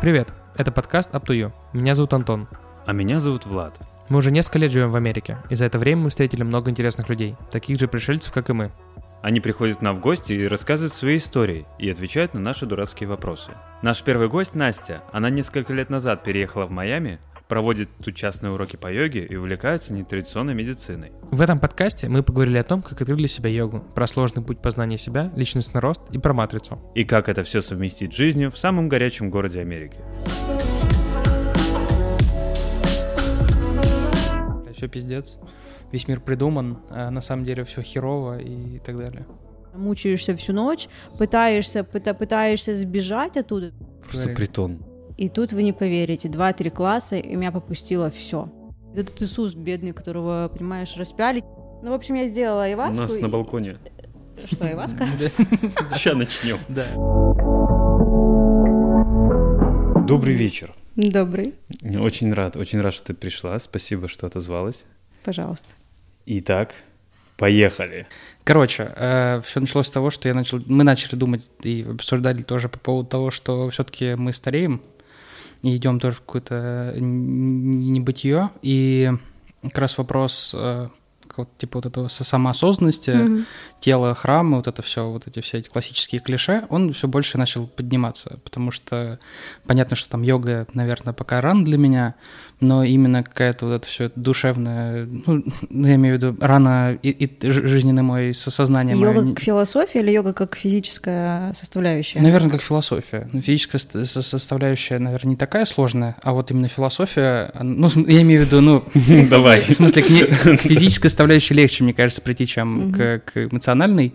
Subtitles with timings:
[0.00, 1.50] Привет, это подкаст Up to You.
[1.72, 2.46] Меня зовут Антон.
[2.86, 3.80] А меня зовут Влад.
[4.08, 7.08] Мы уже несколько лет живем в Америке, и за это время мы встретили много интересных
[7.08, 8.70] людей, таких же пришельцев, как и мы.
[9.22, 13.08] Они приходят к нам в гости и рассказывают свои истории и отвечают на наши дурацкие
[13.08, 13.50] вопросы.
[13.82, 15.02] Наш первый гость Настя.
[15.12, 17.18] Она несколько лет назад переехала в Майами,
[17.48, 21.12] проводит тут частные уроки по йоге и увлекается нетрадиционной медициной.
[21.30, 24.60] В этом подкасте мы поговорили о том, как открыли для себя йогу, про сложный путь
[24.60, 26.78] познания себя, личностный рост и про матрицу.
[26.94, 29.98] И как это все совместить с жизнью в самом горячем городе Америки.
[34.76, 35.38] Все пиздец,
[35.90, 39.26] весь мир придуман, а на самом деле все херово и так далее.
[39.74, 43.72] Мучаешься всю ночь, пытаешься, пыта- пытаешься сбежать оттуда.
[44.08, 44.84] Просто притон.
[45.18, 48.48] И тут вы не поверите, два-три класса, и меня попустило все.
[48.94, 51.42] Этот Иисус бедный, которого, понимаешь, распяли.
[51.82, 53.02] Ну, в общем, я сделала У айваску.
[53.02, 53.76] нас на и- балконе.
[54.46, 55.06] Что, айваска?
[55.92, 56.58] Сейчас начнем.
[56.68, 56.86] Да.
[60.06, 60.72] Добрый вечер.
[60.96, 61.54] Добрый,
[62.00, 63.58] Очень рад, очень рад, что ты пришла.
[63.60, 64.84] Спасибо, что отозвалась.
[65.24, 65.72] пожалуйста.
[66.26, 66.74] Итак,
[67.36, 68.06] поехали.
[68.42, 68.90] Короче,
[69.44, 73.08] все началось с того, что я начал, мы начали думать и обсуждали тоже по поводу
[73.08, 74.80] того, что все-таки мы стареем
[75.62, 78.50] и идем тоже в какое-то н- небытие.
[78.62, 79.10] И
[79.62, 80.88] как раз вопрос э,
[81.38, 83.46] вот, типа вот этого со- самоосознанности, Мгм.
[83.80, 87.66] тело, храмы, вот это все, вот эти все эти классические клише, он все больше начал
[87.66, 89.18] подниматься, потому что
[89.66, 92.14] понятно, что там йога, наверное, пока рано для меня,
[92.60, 97.50] но именно какая-то вот это все душевное, ну, я имею в виду рано и, и
[97.50, 102.20] жизненный мой со- сознание мое Йога не- как философия или йога как физическая составляющая?
[102.20, 103.28] Наверное, как философия.
[103.32, 108.22] Ну, физическая ст- со- составляющая, наверное, не такая сложная, а вот именно философия, ну, я
[108.22, 108.84] имею в виду, ну,
[109.30, 109.62] Давай.
[109.62, 114.14] в смысле, к физической составляющей легче, мне кажется, прийти, чем к, к эмоциональной.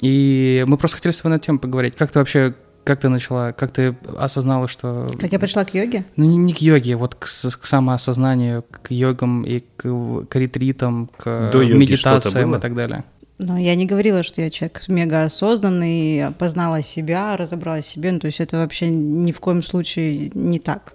[0.00, 1.96] И мы просто хотели с тобой на тему поговорить.
[1.96, 5.08] Как ты вообще, как ты начала, как ты осознала, что...
[5.20, 6.04] Как я пришла к йоге?
[6.16, 7.26] Ну, не, не к йоге, вот к, к
[7.66, 13.04] самоосознанию, к йогам и к, к ретритам, к До медитациям и так далее.
[13.38, 18.12] Но я не говорила, что я человек мега осознанный, познала себя, разобралась в себе.
[18.12, 20.94] Ну, то есть это вообще ни в коем случае не так.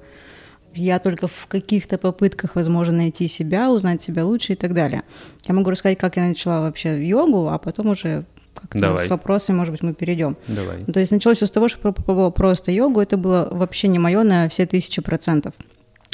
[0.77, 5.03] Я только в каких-то попытках, возможно, найти себя, узнать себя лучше и так далее.
[5.47, 9.71] Я могу рассказать, как я начала вообще йогу, а потом уже как-то с вопросами, может
[9.71, 10.35] быть, мы перейдем.
[10.47, 10.83] Давай.
[10.85, 13.01] То есть началось все с того, что попробовала просто йогу.
[13.01, 15.53] Это было вообще не мое на все тысячи процентов.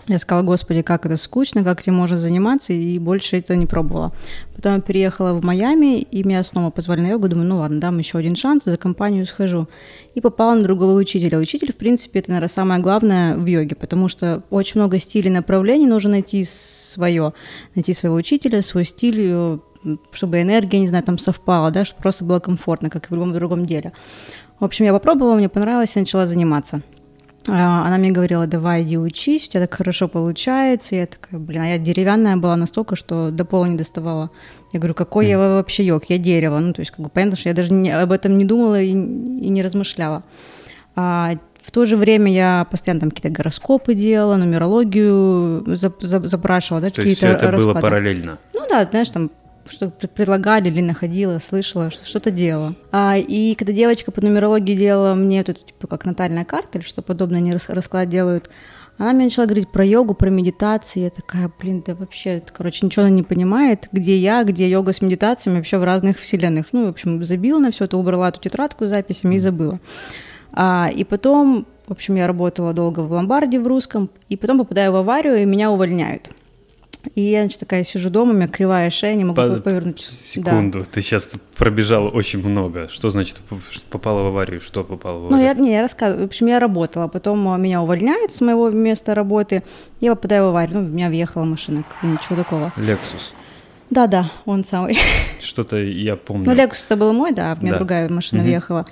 [0.07, 4.11] Я сказала, господи, как это скучно, как этим можно заниматься, и больше это не пробовала.
[4.53, 7.29] Потом я переехала в Майами, и меня снова позвали на йогу.
[7.29, 9.69] Думаю, ну ладно, дам еще один шанс, за компанию схожу.
[10.13, 11.39] И попала на другого учителя.
[11.39, 15.87] Учитель, в принципе, это, наверное, самое главное в йоге, потому что очень много стилей направлений,
[15.87, 17.31] нужно найти свое,
[17.73, 19.57] найти своего учителя, свой стиль, э,
[20.11, 23.33] чтобы энергия, не знаю, там совпала, да, чтобы просто было комфортно, как и в любом
[23.33, 23.93] другом деле.
[24.59, 26.81] В общем, я попробовала, мне понравилось, и начала заниматься.
[27.47, 30.95] А, Она мне говорила, давай иди учись, у тебя так хорошо получается.
[30.95, 34.29] Я такая, блин, а я деревянная была настолько, что до пола не доставала.
[34.71, 36.59] Я говорю, какой я вообще йог, я дерево.
[36.59, 38.89] Ну, то есть, как бы понятно, что я даже не- об этом не думала и,
[38.91, 38.93] и
[39.49, 40.23] не размышляла.
[40.95, 41.31] А
[41.61, 46.89] в то же время я постоянно там какие-то гороскопы делала, нумерологию зап- зап- запрашивала, да,
[46.89, 47.81] какие-то все это было расклады.
[47.81, 48.37] параллельно.
[48.53, 49.31] Ну да, знаешь, там
[49.67, 52.73] что пред- предлагали или находила, слышала, что что-то делала.
[52.91, 56.85] А, и когда девочка по нумерологии делала мне вот эту, типа, как натальная карта или
[56.85, 58.49] что подобное, они рас- расклад делают,
[58.97, 61.01] она мне начала говорить про йогу, про медитации.
[61.01, 64.93] Я такая, блин, да вообще, это, короче, ничего она не понимает, где я, где йога
[64.93, 66.67] с медитациями, вообще в разных вселенных.
[66.73, 69.79] Ну, в общем, забила на все это, убрала эту тетрадку с записями и забыла.
[70.51, 74.91] А, и потом, в общем, я работала долго в ломбарде в русском, и потом попадаю
[74.91, 76.29] в аварию, и меня увольняют.
[77.15, 79.99] И я, значит, такая сижу дома, у меня кривая шея, не могу По- повернуть.
[79.99, 82.87] Секунду, ты сейчас пробежала очень много.
[82.89, 83.37] Что значит
[83.89, 84.61] попала в аварию?
[84.61, 85.45] Что попало в Ну, аварию?
[85.45, 86.23] я, не, я рассказываю.
[86.23, 89.63] В общем, я работала, потом а, меня увольняют с моего места работы,
[89.99, 90.79] я попадаю в аварию.
[90.79, 92.71] Ну, в меня въехала машина, ничего такого.
[92.77, 93.33] Лексус.
[93.93, 94.97] Да-да, он самый.
[95.41, 96.45] Что-то я помню.
[96.45, 97.77] Ну, Лексус это был мой, да, в меня Да.
[97.77, 98.49] другая машина Мгм.
[98.49, 98.85] въехала.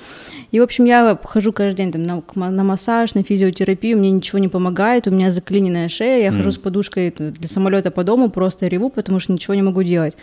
[0.51, 4.37] И, в общем, я хожу каждый день там, на, на массаж, на физиотерапию, мне ничего
[4.39, 8.67] не помогает, у меня заклиненная шея, я хожу с подушкой для самолета по дому, просто
[8.67, 10.15] реву, потому что ничего не могу делать.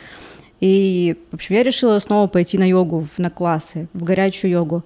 [0.61, 4.85] И, в общем, я решила снова пойти на йогу, на классы, в горячую йогу.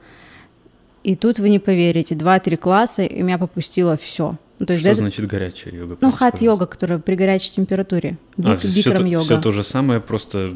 [1.03, 4.37] И тут вы не поверите, два-три класса, и меня попустило все.
[4.63, 5.97] Ну, то есть Что этого- значит горячая йога?
[6.01, 8.17] ну, хат-йога, которая при горячей температуре.
[8.39, 9.25] А, Бик- все, бикрам то, йога.
[9.25, 10.55] все то же самое, просто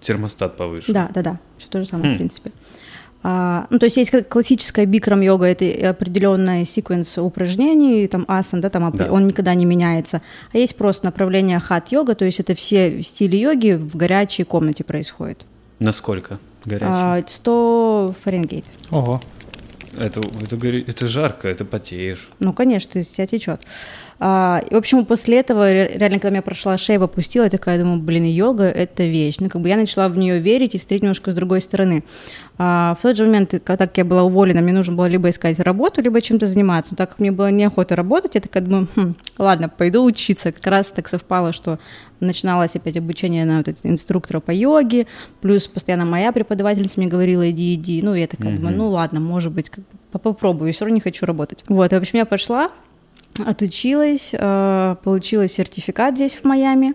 [0.00, 0.92] термостат повыше.
[0.92, 2.14] Да, да, да, все то же самое, Хм.
[2.14, 2.52] в принципе.
[3.24, 8.70] А, ну, то есть есть классическая бикрам йога, это определенный секвенс упражнений, там асан, да,
[8.70, 9.10] там Да.
[9.10, 10.22] он никогда не меняется.
[10.52, 14.84] А есть просто направление хат йога, то есть это все стили йоги в горячей комнате
[14.84, 15.46] происходит.
[15.80, 16.90] Насколько горячая?
[16.92, 18.64] А, 100 Фаренгейт.
[18.92, 19.20] Ого.
[19.96, 22.28] Это, это, это жарко, это потеешь.
[22.40, 23.60] Ну, конечно, то есть тебя течет.
[24.20, 28.00] А, в общем, после этого, ре- реально, когда меня прошла шея, попустила, я такая думаю,
[28.00, 29.36] блин, йога— это вещь.
[29.38, 32.02] Ну, как бы я начала в нее верить и смотреть немножко с другой стороны.
[32.60, 36.02] А, в тот же момент, когда я была уволена, мне нужно было либо искать работу,
[36.02, 36.92] либо чем-то заниматься.
[36.92, 40.50] Но так как мне было неохота работать, я такая думаю, хм, ладно, пойду учиться.
[40.50, 41.78] Как раз так совпало, что
[42.18, 45.06] начиналось опять обучение на вот инструктора по йоге,
[45.40, 48.02] плюс постоянно моя преподавательница мне говорила, иди, иди.
[48.02, 51.26] Ну, я такая думаю, ну, ладно, может быть, как бы попробую, все равно не хочу
[51.26, 51.64] работать.
[51.68, 52.72] Вот, и, в общем, я пошла,
[53.38, 56.94] отучилась, э, получила сертификат здесь, в Майами.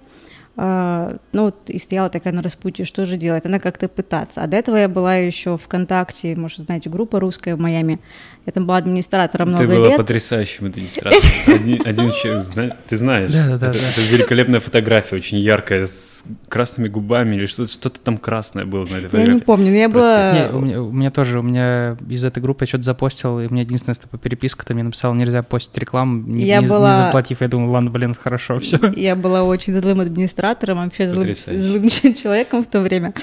[0.55, 3.43] Э, Ну, вот и стояла такая на распутье, что же делать?
[3.43, 4.43] Надо как-то пытаться.
[4.43, 7.99] А до этого я была еще ВКонтакте, может, знаете, группа русская в Майами.
[8.45, 9.97] Я там была администратором много Ты была лет.
[9.97, 11.23] потрясающим администратором.
[11.47, 13.31] Один, один человек, ты знаешь.
[13.31, 13.85] Да-да-да, это, да.
[13.87, 18.95] это великолепная фотография, очень яркая, с красными губами или что-то, что-то там красное было на
[18.95, 19.33] этой Я фотографии.
[19.35, 20.09] не помню, но я Прости.
[20.09, 20.33] была...
[20.33, 23.47] Не, у, меня, у меня тоже, у меня из этой группы я что-то запостил, и
[23.47, 26.69] у меня единственная типа, переписка, там я написал, нельзя постить рекламу, не, Я не- не
[26.71, 27.39] была- заплатив.
[27.41, 28.77] Я думаю, ладно, блин, хорошо, все.
[28.95, 31.87] Я была очень злым администратором, вообще злым, злым
[32.21, 33.13] человеком в то время.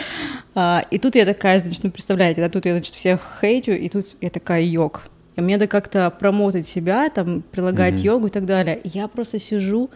[0.54, 3.88] А, и тут я такая, значит, ну, представляете, да, тут я, значит, всех хейтю, и
[3.88, 5.02] тут я такая йог.
[5.40, 8.02] И мне надо как-то промотать себя, там, прилагать Мгм.
[8.02, 8.80] йогу и так далее.
[8.84, 9.90] Я просто сижу,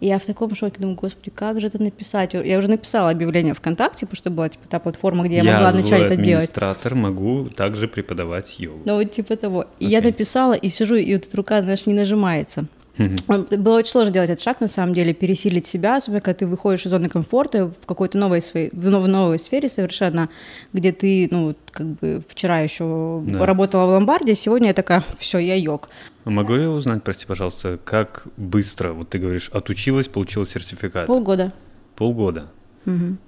[0.00, 2.34] и я в таком шоке, думаю, господи, как же это написать?
[2.34, 5.82] Я уже написала объявление ВКонтакте, потому что была, типа, та платформа, где я, могла злой
[5.82, 6.44] начать это делать.
[6.44, 8.80] администратор, могу также преподавать йогу.
[8.84, 9.66] Ну, вот типа того.
[9.80, 12.66] И я написала, и сижу, и вот эта рука, знаешь, не нажимается.
[13.28, 16.46] Он- Было очень сложно делать этот шаг, на самом деле, пересилить себя, особенно когда ты
[16.46, 20.28] выходишь из зоны комфорта в какой-то новой своей, в нов- в новой сфере совершенно,
[20.72, 23.44] где ты, ну, как бы вчера еще Да.
[23.44, 25.90] работала в ломбарде, сегодня я такая, все, я йог.
[26.24, 31.06] А Могу я узнать, прости, пожалуйста, как быстро, вот ты говоришь, отучилась, получила сертификат?
[31.06, 31.52] Полгода.
[31.96, 32.46] Полгода.
[32.84, 33.18] Мгм.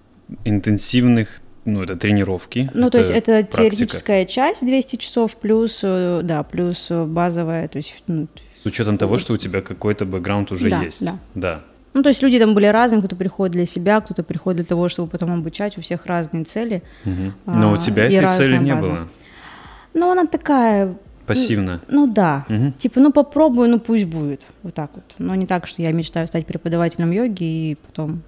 [0.45, 2.71] Интенсивных, ну, это тренировки.
[2.75, 3.57] Ну, то есть это практика.
[3.63, 8.29] теоретическая часть 200 часов плюс, э, да, плюс э, базовая, то есть, ну,
[8.63, 11.05] С учетом того, что у тебя какой-то бэкграунд уже Да, есть.
[11.05, 11.19] да.
[11.35, 11.61] Да.
[11.95, 14.89] Ну, то есть люди там были разные, кто-то приходит для себя, кто-то приходит для того,
[14.89, 16.83] чтобы потом обучать, у всех разные цели.
[17.05, 17.35] Мгм.
[17.47, 18.83] Но у А, тебя и этой цели не база.
[18.89, 19.09] было.
[19.95, 20.97] Ну, она такая,
[21.27, 21.81] Пассивно.
[21.89, 22.73] ну да, Мгм.
[22.75, 25.05] типа, ну попробую, ну пусть будет, вот так вот.
[25.19, 28.23] Но не так, что я мечтаю стать преподавателем йоги и потом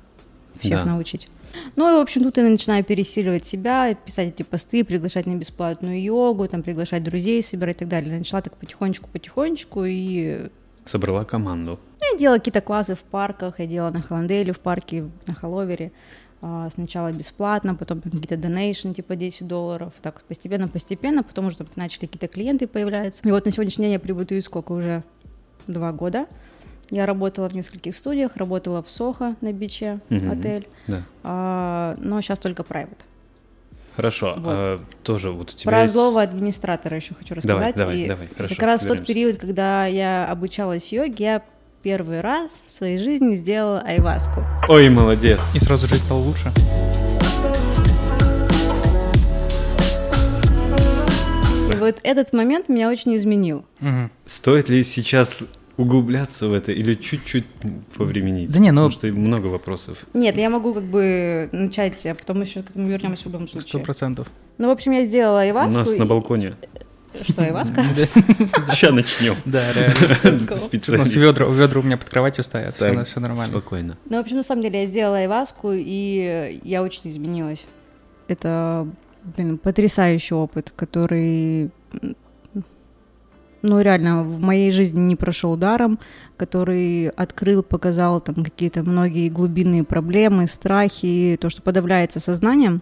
[0.61, 0.91] всех Да.
[0.91, 1.29] научить.
[1.77, 6.01] Ну и, в общем, тут я начинаю пересиливать себя, писать эти посты, приглашать на бесплатную
[6.03, 8.19] йогу, там, приглашать друзей, собирать и так далее.
[8.19, 10.49] Начала так потихонечку-потихонечку, и
[10.85, 11.79] Собрала команду.
[12.01, 15.93] ну, я делала какие-то классы в парках, я делала на Холланделе, в парке на Холовере.
[16.43, 19.93] А, Сначала бесплатно, потом какие-то донейшн, типа 10 долларов.
[20.01, 23.21] Так постепенно-постепенно, потом уже там начали какие-то клиенты появляться.
[23.29, 25.03] И вот на сегодняшний день я преподаю сколько уже?
[25.67, 26.27] Два года.
[26.91, 30.31] Я работала в нескольких студиях, работала в Сохо на биче, Мгм.
[30.33, 31.03] отель, Да.
[31.23, 32.99] А, но сейчас только private.
[33.97, 34.35] Хорошо.
[34.39, 34.53] Вот.
[34.57, 37.75] а, тоже вот у тебя Про есть- злого администратора еще хочу рассказать.
[37.77, 41.43] давай, И давай, хорошо, как раз в тот период, когда я обучалась йоге, я
[41.83, 44.43] первый раз в своей жизни сделала айваску.
[44.69, 45.39] Ой, молодец.
[45.55, 46.51] И сразу жизнь стала лучше.
[51.71, 53.65] И вот этот момент меня очень изменил.
[53.81, 54.11] Мгм.
[54.27, 55.45] Стоит ли сейчас
[55.81, 57.45] углубляться в это или чуть-чуть
[57.97, 58.53] повременить?
[58.53, 59.99] Да не, ну- Потому что много вопросов.
[60.15, 63.61] Нет, я могу как бы начать, а потом еще к этому вернемся в любом Сто
[63.61, 63.83] случае.
[63.85, 64.29] процентов.
[64.59, 65.79] Ну, в общем, я сделала У айваску.
[65.79, 66.55] нас на и- балконе.
[67.23, 67.83] Что, айваска?
[68.71, 69.35] Сейчас начнем.
[69.45, 69.95] Да, реально.
[70.23, 71.17] У нас Специалист.
[71.17, 73.51] ведра, ведра у меня под кроватью стоят, все, нормально.
[73.53, 73.99] Спокойно.
[74.09, 77.67] Ну, в общем, на самом деле, я сделала айваску, и я очень изменилась.
[78.29, 78.87] Это,
[79.37, 81.71] блин, потрясающий опыт, который,
[83.63, 85.99] ну, реально, в моей жизни не прошел даром,
[86.37, 92.81] который открыл, показал там какие-то многие глубинные проблемы, страхи, то, что подавляется сознанием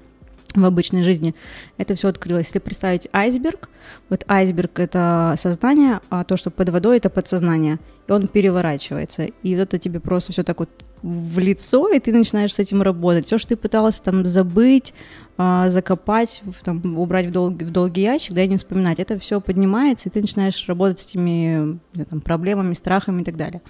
[0.55, 1.35] в обычной жизни,
[1.77, 2.47] это все открылось.
[2.47, 3.69] Если представить айсберг,
[4.09, 9.25] вот айсберг— это сознание, а то, что под водой— это подсознание, и он переворачивается.
[9.25, 10.71] И вот это тебе просто все так вот
[11.03, 13.27] в лицо, и ты начинаешь с этим работать.
[13.27, 14.95] Все, что ты пыталась там забыть,
[15.37, 19.41] а, закопать, там, убрать в долгий, в долгий ящик, да, и не вспоминать, это все
[19.41, 21.79] поднимается, и ты начинаешь работать с этими
[22.11, 23.63] там, проблемами, страхами и так далее.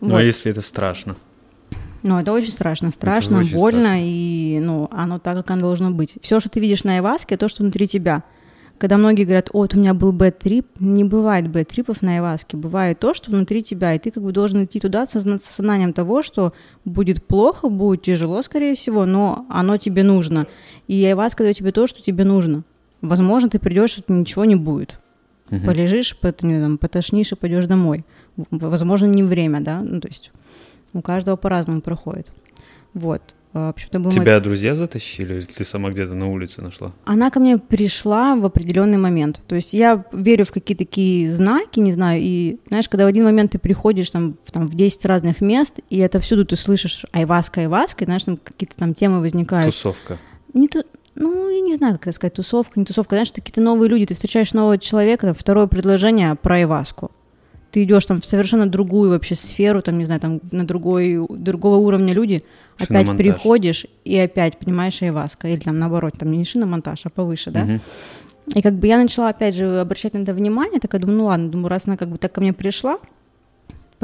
[0.00, 0.20] Но Вот.
[0.20, 1.16] если это страшно.
[2.02, 4.02] Ну, это очень страшно, страшно, очень больно, страшно.
[4.02, 6.18] и, ну, оно так, как оно должно быть.
[6.20, 8.24] Все, что ты видишь на Айваске, то, что внутри тебя.
[8.84, 12.98] Когда многие говорят, о, вот у меня был бэт-трип, не бывает бэт-трипов на Айваске, бывает
[12.98, 15.94] то, что внутри тебя, и ты как бы должен идти туда с осозна- с осознанием
[15.94, 16.52] того, что
[16.84, 20.46] будет плохо, будет тяжело, скорее всего, но оно тебе нужно.
[20.86, 22.62] И Айваска дает тебе то, что тебе нужно.
[23.00, 24.98] Возможно, ты придешь, и ничего не будет.
[25.48, 25.64] Мгм.
[25.64, 28.04] Полежишь, пот- не знаю, потошнишь и пойдешь домой.
[28.50, 30.30] Возможно, не время, да, ну, то есть
[30.92, 32.30] у каждого по-разному проходит.
[32.92, 33.22] Вот.
[33.56, 36.92] А, вообще-то был мой- Тебя друзья затащили, или ты сама где-то на улице нашла?
[37.04, 39.40] Она ко мне пришла в определенный момент.
[39.46, 43.22] То есть я верю в какие-то такие знаки, не знаю, и знаешь, когда в один
[43.24, 47.06] момент ты приходишь там, в- там в 10 разных мест, и это всюду ты слышишь
[47.12, 49.72] айваска, айваска, и знаешь, там какие-то там темы возникают.
[49.72, 50.18] Тусовка.
[50.52, 50.84] Не то,
[51.14, 53.14] ну, я не знаю, как это сказать, тусовка, не тусовка.
[53.14, 57.12] Знаешь, какие-то новые люди, ты встречаешь нового человека, там, второе предложение про айваску.
[57.74, 61.78] Ты идешь там в совершенно другую вообще сферу, там, не знаю, там на другой, другого
[61.78, 62.44] уровня люди,
[62.78, 65.48] опять приходишь и опять, понимаешь, айваска.
[65.48, 67.64] Или там наоборот, там не шиномонтаж, а повыше, да?
[67.64, 67.80] Мгм.
[68.54, 71.48] И как бы я начала опять же обращать на это внимание, такая думаю, ну ладно,
[71.48, 72.98] думаю, раз она как бы так ко мне пришла,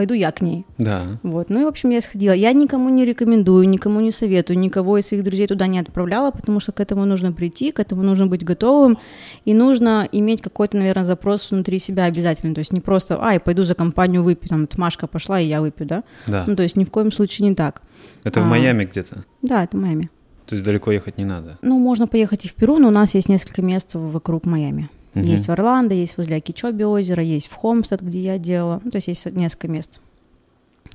[0.01, 0.65] пойду я к ней.
[0.79, 1.19] Да.
[1.23, 2.33] Вот, ну и, в общем, я сходила.
[2.33, 6.59] Я никому не рекомендую, никому не советую, никого из своих друзей туда не отправляла, потому
[6.59, 8.97] что к этому нужно прийти, к этому нужно быть готовым,
[9.45, 12.55] и нужно иметь какой-то, наверное, запрос внутри себя обязательно.
[12.55, 15.87] То есть не просто, ай, пойду за компанию выпью, там, Машка пошла, и я выпью,
[15.87, 16.03] да?
[16.27, 16.45] Да.
[16.47, 17.83] Ну, то есть ни в коем случае не так.
[18.25, 18.47] Это в а.
[18.47, 19.25] Майами где-то.
[19.43, 20.09] Да, это Майами.
[20.47, 21.59] То есть далеко ехать не надо.
[21.61, 24.89] Ну, можно поехать и в Перу, но у нас есть несколько мест вокруг Майами.
[25.15, 25.27] Мгм.
[25.27, 28.81] Есть в Орландо, есть возле Акичоби озера, есть в Хомстед, где я делала.
[28.85, 30.01] Ну, то есть есть несколько мест.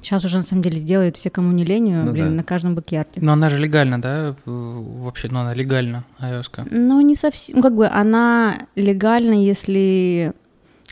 [0.02, 2.32] Сейчас уже, на самом деле, делают все, кому не лень, Ну блин, да.
[2.36, 3.20] на каждом бэкьярде.
[3.22, 4.36] Но она же легальна, да?
[4.46, 6.68] Вообще, ну она легальна, iOS.
[6.70, 10.34] Ну, не совсем, ну, как бы она легальна, если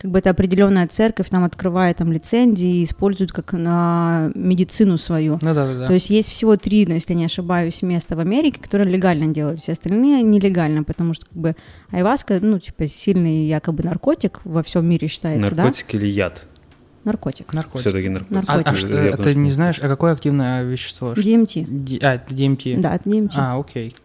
[0.04, 5.40] как бы это определенная церковь там открывает там лицензии и использует как на медицину свою.
[5.42, 5.88] Ну да, да, да.
[5.88, 9.72] То есть есть всего три, если не ошибаюсь, места в Америке, которые легально делают, все
[9.72, 11.56] остальные нелегально, потому что как бы
[11.90, 16.48] айваска, ну, типа, сильный якобы наркотик во всем мире считается, Наркотик или яд?
[16.50, 17.12] да?
[17.12, 17.54] Наркотик.
[17.54, 17.82] Наркотик.
[17.82, 18.44] Все-таки наркотик.
[18.50, 18.78] А, а наркотик.
[18.78, 21.14] что, ты не знаешь, а какое активное вещество?
[21.14, 21.66] DMT.
[21.66, 22.82] Ди- А, это DMT.
[22.82, 23.32] Да, это DMT.
[23.36, 23.96] А, окей.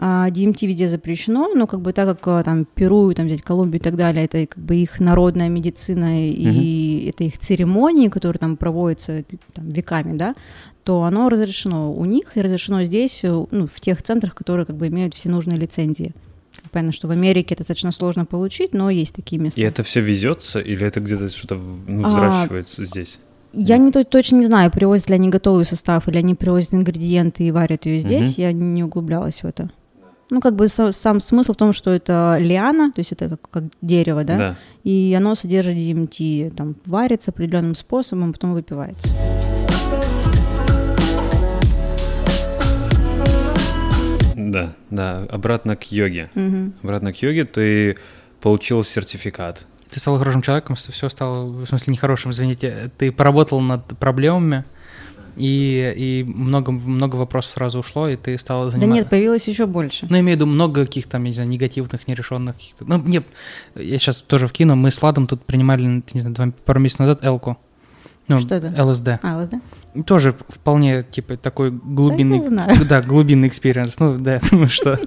[0.00, 3.80] А, DMT везде запрещено, но как бы так как а, там Перу, там взять Колумбию
[3.80, 8.56] и так далее, это как бы их народная медицина и это их церемонии, которые там
[8.56, 10.36] проводятся там, веками, да,
[10.84, 14.76] то оно разрешено у них и разрешено здесь, э, ну, в тех центрах, которые как
[14.76, 16.14] бы имеют все нужные лицензии.
[16.70, 19.60] Понятно, что в Америке это достаточно сложно получить, но есть такие места.
[19.60, 23.18] И это все везется или это где-то что-то ну, А, взращивается здесь?
[23.52, 27.44] Я не то- точно не знаю, привозят ли они готовый состав или они привозят ингредиенты
[27.44, 28.36] и варят ее здесь.
[28.36, 28.42] Мгм.
[28.42, 29.70] Я не углублялась в это.
[30.30, 33.48] Ну, как бы са- сам смысл в том, что это лиана, то есть это как,
[33.50, 34.56] как дерево, да?
[34.84, 39.08] И оно содержит DMT, там варится определенным способом, потом выпивается.
[44.36, 45.26] Да, да.
[45.30, 46.30] Обратно к йоге.
[46.34, 46.74] Мгм.
[46.82, 47.96] Обратно к йоге ты
[48.40, 49.66] получил сертификат.
[49.90, 52.90] Ты стал хорошим человеком, все стало, в смысле, нехорошим, извините.
[52.98, 54.64] Ты поработал над проблемами,
[55.38, 58.94] и, и много, много вопросов сразу ушло, и ты стал Да заниматься...
[58.94, 60.06] нет, появилось еще больше.
[60.08, 62.84] Ну, я имею в виду много каких-то, там, я не знаю, негативных, нерешенных каких-то...
[62.84, 63.22] Ну, не,
[63.74, 67.24] я сейчас тоже вкину, мы с Владом тут принимали, не знаю, два- пару месяцев назад
[67.24, 67.56] элку.
[68.26, 68.84] Ну, Что это?
[68.84, 69.08] ЛСД.
[69.22, 69.54] А, ЛСД?
[70.06, 72.38] Тоже вполне, типа, такой глубинный...
[72.38, 72.84] Да я знаю.
[72.88, 73.98] Да, глубинный experience.
[74.00, 74.98] Ну, да, я думаю, что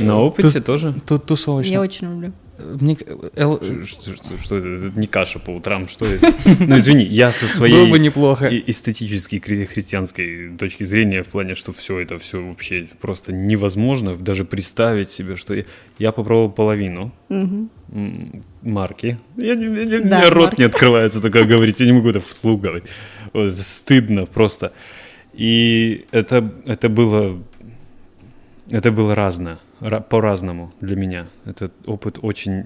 [0.00, 0.94] На опыте тоже?
[1.06, 1.70] тут тусовочно.
[1.70, 2.32] Я очень люблю.
[2.80, 2.96] Мне,
[3.36, 4.68] Л- Что, что- что это?
[4.68, 6.32] Это не каша по утрам, что это?
[6.60, 8.48] Ну, извини, я со своей Было бы неплохо.
[8.48, 14.44] эстетической хри- христианской точки зрения в плане, что все это все вообще просто невозможно даже
[14.44, 15.64] представить себе, что я,
[15.98, 17.70] я попробовал половину м,
[18.62, 19.18] марки.
[19.36, 20.60] Я, не- я не- у Да, меня рот марки.
[20.60, 22.84] не открывается такое говорить, я не могу это вслух говорить.
[23.32, 24.72] Вот, стыдно просто.
[25.34, 27.42] И это, это было
[28.72, 31.26] это было разное, ра- по-разному для меня.
[31.44, 32.64] Этот опыт очень...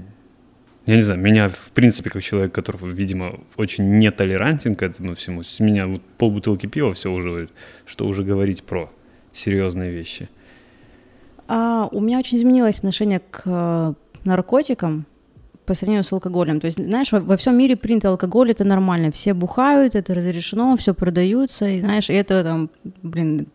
[0.86, 5.42] Я не знаю, меня, в принципе, как человек, который, видимо, очень нетолерантен к этому всему,
[5.42, 7.48] с меня вот полбутылки пива все уже,
[7.84, 8.88] что уже говорить про
[9.32, 10.28] серьезные вещи.
[11.48, 13.94] А, у меня очень изменилось отношение к э,
[14.24, 15.06] наркотикам
[15.64, 16.60] по сравнению с алкоголем.
[16.60, 19.10] То есть, знаешь, во, во всем мире принято алкоголь, это нормально.
[19.10, 21.66] Все бухают, это разрешено, все продаются.
[21.66, 22.70] И знаешь, это там,
[23.02, 23.48] блин,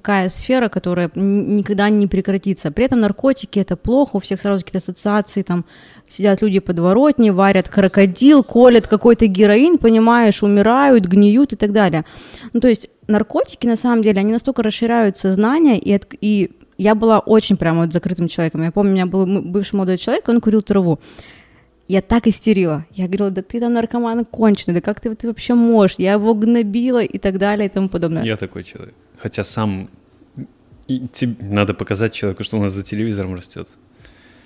[0.00, 2.70] такая сфера, которая никогда не прекратится.
[2.70, 5.64] При этом наркотики это плохо, у всех сразу какие-то ассоциации, там
[6.08, 12.04] сидят люди подворотни, варят крокодил, колят какой-то героин, понимаешь, умирают, гниют и так далее.
[12.52, 16.94] Ну, то есть наркотики, на самом деле, они настолько расширяют сознание, и, от- и я
[16.94, 18.62] была очень прямо вот закрытым человеком.
[18.62, 20.98] Я помню, у меня был бывший молодой человек, он курил траву.
[21.88, 22.84] Я так истерила.
[22.90, 25.98] Я говорила, да ты там наркоман конченый, да как ты, ты вообще можешь?
[26.00, 28.24] Я его гнобила и так далее и тому подобное.
[28.24, 28.94] Я такой человек.
[29.18, 29.88] Хотя сам...
[30.88, 33.68] и теб- Надо показать человеку, что у нас за телевизором растет.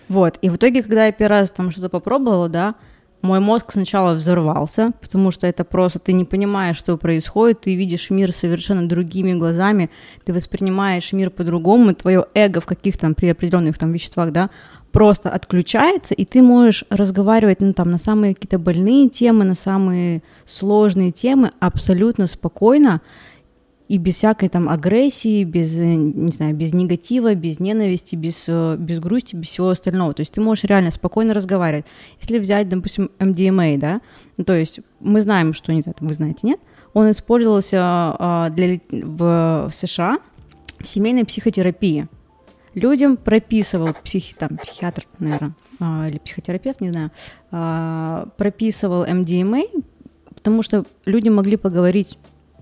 [0.08, 2.74] Вот, и в итоге, когда я первый раз там что-то попробовала, да,
[3.22, 8.10] мой мозг сначала взорвался, потому что это просто ты не понимаешь, что происходит, ты видишь
[8.10, 9.90] мир совершенно другими глазами,
[10.24, 14.50] ты воспринимаешь мир по-другому, твое эго в каких-то при определенных там веществах, да,
[14.90, 20.22] просто отключается, и ты можешь разговаривать ну, там, на самые какие-то больные темы, на самые
[20.46, 23.00] сложные темы абсолютно спокойно,
[23.90, 28.76] и без всякой там агрессии, без, э, не знаю, без негатива, без ненависти, без, э,
[28.78, 30.14] без грусти, без всего остального.
[30.14, 31.86] То есть ты можешь реально спокойно разговаривать.
[32.20, 34.00] Если взять, допустим, MDMA, да,
[34.36, 36.60] ну, то есть мы знаем, что, не знаю, вы знаете, нет,
[36.94, 40.18] он использовался а, для, в США
[40.78, 42.06] в семейной психотерапии.
[42.74, 47.10] Людям прописывал психи, там, психиатр, наверное, а, или психотерапевт, не знаю,
[47.50, 49.64] а, прописывал MDMA,
[50.32, 52.18] потому что люди могли поговорить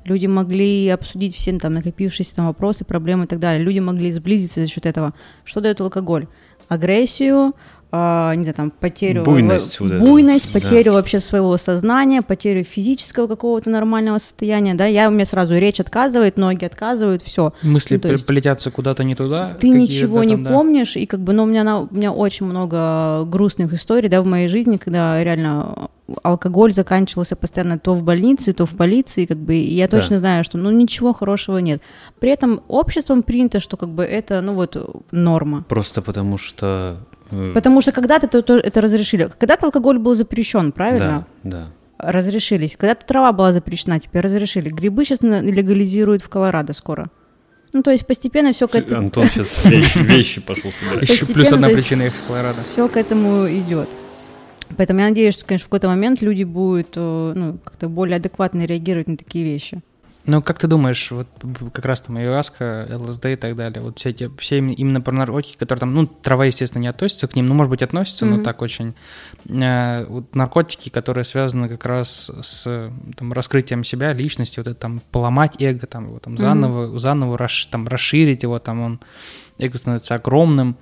[0.08, 3.62] люди могли обсудить все там накопившиеся там вопросы, проблемы и так далее.
[3.62, 5.14] Люди могли сблизиться за счет этого.
[5.44, 6.26] Что дает алкоголь?
[6.68, 7.54] Агрессию,
[7.92, 9.25] э, не знаю, там, потерю...
[9.25, 9.80] Буйность.
[9.80, 10.61] Вот буйность, это.
[10.61, 10.99] потерю да.
[10.99, 16.37] вообще своего сознания, потерю физического какого-то нормального состояния, да, я, у меня сразу речь отказывает,
[16.37, 17.52] ноги отказывают, все.
[17.62, 19.57] Мысли ну, есть, полетятся куда-то не туда.
[19.61, 22.47] Ты ничего не там, помнишь, и как бы, ну, у меня, на, у меня очень
[22.47, 25.88] много грустных историй, да, в моей жизни, когда реально
[26.23, 30.21] алкоголь заканчивался постоянно то в больнице, то в полиции, как бы, и я точно да.
[30.21, 31.83] знаю, что, ну, ничего хорошего нет.
[32.18, 35.64] При этом обществом принято, что, как бы, это, ну, вот, норма.
[35.68, 36.99] Просто потому что
[37.30, 39.30] Потому что когда-то это, это разрешили.
[39.38, 41.26] Когда-то алкоголь был запрещен, правильно?
[41.42, 42.11] Да, да.
[42.11, 42.76] Разрешились.
[42.76, 44.70] Когда-то трава была запрещена, теперь разрешили.
[44.70, 47.11] Грибы сейчас легализируют в Колорадо скоро.
[47.73, 49.00] Ну, то есть постепенно все к этому...
[49.00, 51.08] Антон сейчас вещи, вещи пошел собирать.
[51.08, 52.62] Еще плюс одна причина их в Колорадо.
[52.62, 53.88] Все к этому идет.
[54.76, 58.64] Поэтому я надеюсь, что, конечно, в какой-то момент люди будут э, ну, как-то более адекватно
[58.64, 59.82] реагировать на такие вещи.
[60.28, 61.26] Ну, как ты думаешь, вот
[61.73, 65.56] как раз там ayahuasca, ЛСД и так далее, вот все эти, все именно про наркотики,
[65.56, 68.37] которые там, ну, трава, естественно, не относится к ним, ну, может быть, относится, mm-hmm.
[68.37, 68.94] но так очень.
[69.49, 75.00] Э, вот наркотики, которые связаны как раз с там, раскрытием себя, личности, вот это там
[75.12, 76.99] поломать эго, там его там заново, mm-hmm.
[76.99, 79.00] заново расш, там, расширить его, там он,
[79.58, 80.76] эго становится огромным.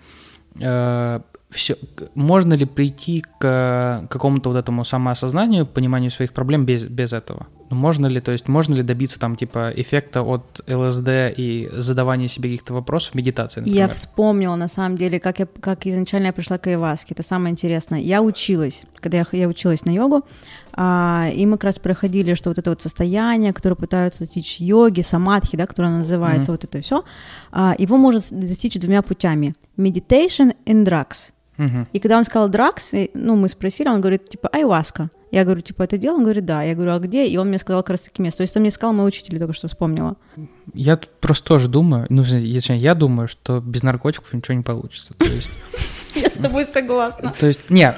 [0.59, 1.77] Э, все,
[2.17, 7.47] можно ли прийти к какому-то вот этому самоосознанию, пониманию своих проблем без, без этого?
[7.69, 12.29] Ну, можно ли, то есть можно ли добиться там типа эффекта от ЛСД и задавания
[12.29, 13.81] себе каких-то вопросов в медитации, например?
[13.81, 17.53] Я вспомнила на самом деле, как, я, как изначально я пришла к айваске, это самое
[17.53, 18.01] интересное.
[18.01, 20.25] Я училась, когда я, я училась на йогу,
[20.73, 25.01] а, и мы как раз проходили, что вот это вот состояние, которое пытаются достичь йоги,
[25.01, 26.55] самадхи, да, которое называется, mm-hmm.
[26.55, 27.05] вот это все,
[27.51, 29.55] а, его можно достичь двумя путями.
[29.77, 31.33] Meditation and drugs.
[31.59, 31.87] Mm-hmm.
[31.93, 35.11] И когда он сказал дракс, ну, мы спросили, он говорит, типа, айваска.
[35.31, 36.17] Я говорю, типа, это дело?
[36.17, 36.63] Он говорит, да.
[36.63, 37.27] Я говорю, а где?
[37.27, 38.39] И он мне сказал как раз таки место.
[38.39, 40.17] То есть там мне сказал мой учитель, только что вспомнила.
[40.73, 45.15] Я тут просто тоже думаю, ну, если я думаю, что без наркотиков ничего не получится.
[45.15, 45.51] То есть...
[46.15, 47.35] Я с тобой согласна.
[47.39, 47.93] То есть, не,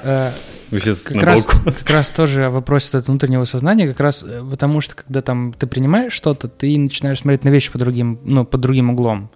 [0.71, 4.95] э, как, раз, как раз тоже вопрос от внутреннего сознания, как раз э, потому что
[4.95, 8.89] когда там ты принимаешь что-то, ты начинаешь смотреть на вещи по другим, ну, под другим
[8.89, 9.29] углом.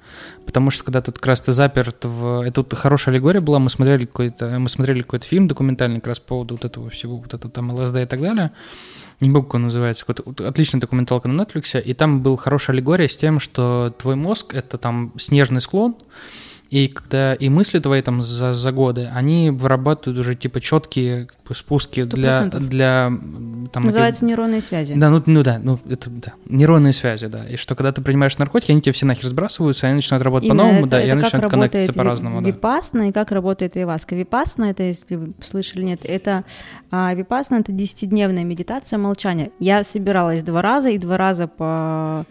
[0.46, 2.42] Потому что когда тут как раз ты заперт в...
[2.42, 6.20] Это вот хорошая аллегория была, мы смотрели какой-то, мы смотрели какой-то фильм документальный как раз
[6.20, 8.52] по поводу вот этого всего, вот этого там ЛСД и так далее.
[9.22, 13.08] Не помню, как он называется, какой-то отличная документалка на Netflix, и там был хорошая аллегория
[13.08, 15.96] с тем, что твой мозг— это там снежный склон,
[16.74, 21.38] и когда и мысли твои там за, за годы, они вырабатывают уже типа четкие как
[21.48, 22.06] бы, спуски 100%.
[22.08, 23.12] для для
[23.72, 24.30] там называется эти...
[24.30, 24.96] нейронные связи.
[24.96, 27.46] Да, ну, ну да, ну это да нейронные связи, да.
[27.48, 30.88] И что когда ты принимаешь наркотики, они тебе все нахер сбрасываются, они начинают работать по-новому,
[30.88, 32.42] да, это и они начинают коннектиться по-разному.
[32.42, 33.06] Випасна да.
[33.06, 34.16] и как работает Иваска.
[34.16, 36.44] Випасна, это если вы слышали нет, это
[36.90, 39.52] а, Випасна это десятидневная медитация молчания.
[39.60, 42.26] Я собиралась два раза и два раза по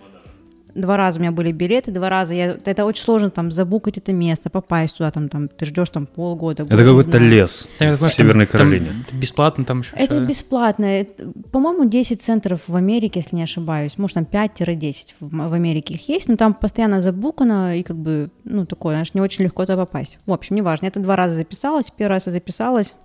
[0.75, 2.35] Два раза у меня были билеты, два раза.
[2.35, 6.07] Я, это очень сложно там забукать это место, попасть туда, там, там ты ждешь там
[6.07, 6.63] полгода.
[6.63, 8.91] Это какой-то лес там, в Северной там, Каролине.
[9.09, 9.95] Там, бесплатно там еще.
[9.97, 10.85] Это бесплатно.
[10.85, 13.99] Это, по-моему, 10 центров в Америке, если не ошибаюсь.
[13.99, 18.31] Может, там 5-10 в, в Америке их есть, но там постоянно забукано, и как бы,
[18.45, 20.19] ну, такое, знаешь, не очень легко туда попасть.
[20.27, 20.87] В общем, неважно.
[20.87, 22.97] Я это два раза записалась, первый раз я записалась,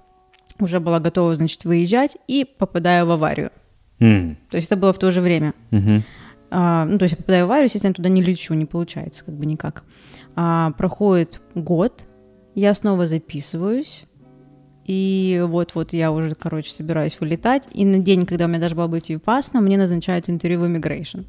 [0.59, 3.51] уже была готова, значит, выезжать, и попадаю в аварию.
[3.99, 4.35] Mm.
[4.49, 5.53] То есть это было в то же время.
[5.71, 6.03] Mm-hmm.
[6.49, 9.25] А, ну, то есть я попадаю в аварию, естественно, я туда не лечу, не получается
[9.25, 9.83] как бы никак.
[10.35, 12.03] А, проходит год,
[12.55, 14.05] я снова записываюсь,
[14.85, 18.87] и вот-вот я уже, короче, собираюсь вылетать, и на день, когда у меня должна была
[18.87, 21.25] быть випасна, мне назначают интервью в Immigration.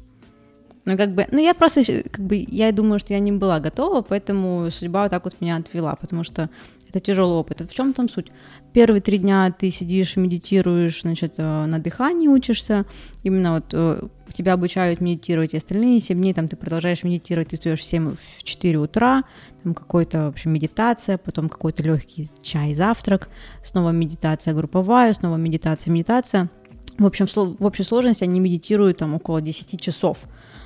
[0.85, 4.01] Ну, как бы, ну, я просто, как бы, я думаю, что я не была готова,
[4.01, 6.49] поэтому судьба вот так вот меня отвела, потому что
[6.87, 7.61] это тяжелый опыт.
[7.69, 8.31] В чем там суть?
[8.73, 12.85] Первые три дня ты сидишь, медитируешь, значит, э, на дыхании учишься,
[13.23, 14.01] именно вот э,
[14.33, 18.15] тебя обучают медитировать, и остальные 7 дней там ты продолжаешь медитировать, ты встаешь в 7,
[18.15, 19.23] в 4 утра,
[19.63, 23.29] там какой-то, в общем, медитация, потом какой-то легкий чай, завтрак,
[23.63, 26.49] снова медитация групповая, снова медитация, медитация.
[26.97, 30.25] В общем, в общей сложности они медитируют там около 10 часов.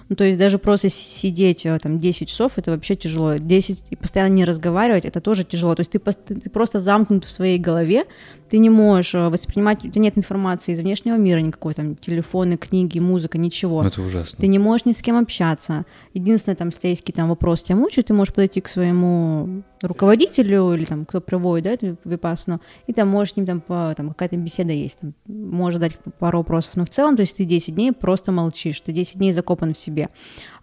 [0.09, 3.35] Ну, то есть даже просто сидеть э, там 10 часов, это вообще тяжело.
[3.35, 5.75] 10 и постоянно не разговаривать, это тоже тяжело.
[5.75, 8.05] То есть ты, ты просто замкнут в своей голове,
[8.53, 12.55] ты не можешь э, воспринимать, у тебя нет информации из внешнего мира никакой, там, телефоны,
[12.55, 13.81] книги, музыка, ничего.
[13.81, 14.37] Это ужасно.
[14.39, 15.85] Ты не можешь ни с кем общаться.
[16.13, 20.71] Единственное, там, если есть какие-то там вопросы тебя мучают, ты можешь подойти к своему руководителю
[20.75, 24.09] или там, кто проводит, да, эту випасну, и там можешь с ним там, по, там
[24.09, 27.73] какая-то беседа есть, там, можешь дать пару вопросов, но в целом, то есть ты 10
[27.73, 30.09] дней просто молчишь, ты 10 дней закопан в себе.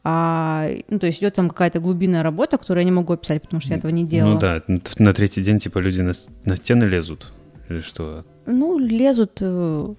[0.04, 3.60] А, ну, то есть идет там какая-то глубинная работа, которую я не могу описать, потому
[3.60, 4.34] что я этого не делала.
[4.34, 4.62] Ну да,
[5.00, 6.12] на третий день типа люди на,
[6.44, 7.32] на стены лезут
[7.70, 8.24] или что?
[8.46, 9.94] Ну, лезут, э,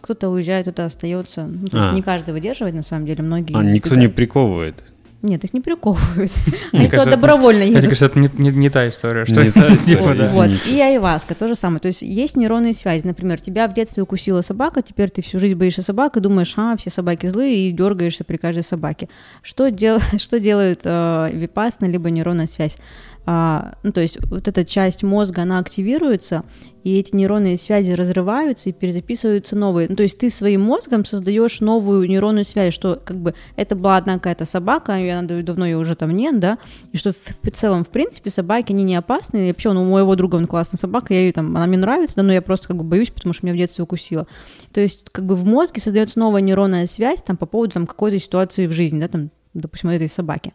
[0.00, 1.46] кто-то уезжает, кто-то остается.
[1.46, 1.82] Ну, то а.
[1.84, 3.56] есть не каждый выдерживает, на самом деле, многие...
[3.56, 4.82] А никто не приковывает?
[5.22, 6.32] Нет, их не приковывают.
[6.72, 7.78] Они туда добровольно едут.
[7.78, 9.24] Мне кажется, это не, не, не та история.
[9.24, 10.50] Что история, вот.
[10.66, 11.78] И айваска то же самое.
[11.78, 13.06] То есть есть нейронные связи.
[13.06, 16.76] Например, тебя в детстве укусила собака, теперь ты всю жизнь боишься собак и думаешь, а,
[16.76, 19.08] все собаки злые, и дергаешься при каждой собаке.
[19.42, 22.78] Что, дел, что делает э, випасна, либо нейронная связь?
[23.24, 26.44] А, ну, то есть вот эта часть мозга, она активируется,
[26.82, 29.88] и эти нейронные связи разрываются и перезаписываются новые.
[29.88, 33.96] Ну, то есть ты своим мозгом создаешь новую нейронную связь, что как бы это была
[33.96, 36.58] одна какая-то собака, она давно ее уже там нет, да,
[36.90, 40.16] и что в целом, в принципе, собаки, они не опасны, и вообще, ну, у моего
[40.16, 42.76] друга он классная собака, я ее там, она мне нравится, да, но я просто как
[42.76, 44.26] бы боюсь, потому что меня в детстве укусила.
[44.72, 48.18] То есть как бы в мозге создается новая нейронная связь там по поводу там какой-то
[48.18, 50.54] ситуации в жизни, да, там, допустим, этой собаки.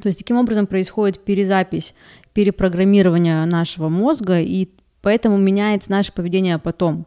[0.00, 1.94] То есть таким образом происходит перезапись,
[2.32, 4.68] перепрограммирование нашего мозга, и
[5.02, 7.06] поэтому меняется наше поведение потом.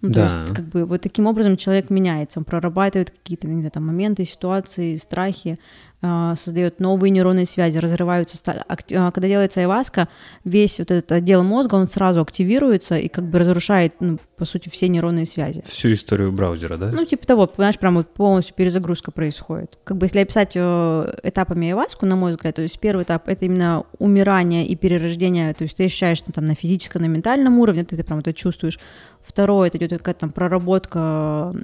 [0.00, 0.28] Ну, да.
[0.28, 3.86] То есть, как бы вот таким образом человек меняется, он прорабатывает какие-то не знаю, там,
[3.86, 5.58] моменты, ситуации, страхи,
[6.02, 8.36] создает новые нейронные связи, разрываются.
[8.46, 10.08] А, когда делается айваска,
[10.44, 14.68] весь вот этот отдел мозга, он сразу активируется и как бы разрушает, ну, по сути,
[14.68, 15.62] все нейронные связи.
[15.64, 16.90] Всю историю браузера, да?
[16.92, 19.78] Ну, типа того, знаешь, прям вот полностью перезагрузка происходит.
[19.84, 23.44] Как бы если описать э, этапами айваску, на мой взгляд, то есть первый этап— это
[23.44, 27.84] именно умирание и перерождение, то есть ты ощущаешь что там на физическом, на ментальном уровне,
[27.84, 28.80] ты, ты прям это чувствуешь.
[29.22, 31.54] Второе, это идет какая-то там проработка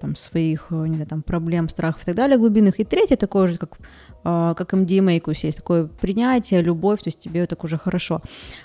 [0.00, 2.78] там, своих, не знаю, там, проблем, страхов и так далее глубинных.
[2.78, 3.88] И третье, такое же, как like
[4.22, 8.22] как MDMA есть такое принятие, любовь, то есть тебе так уже хорошо.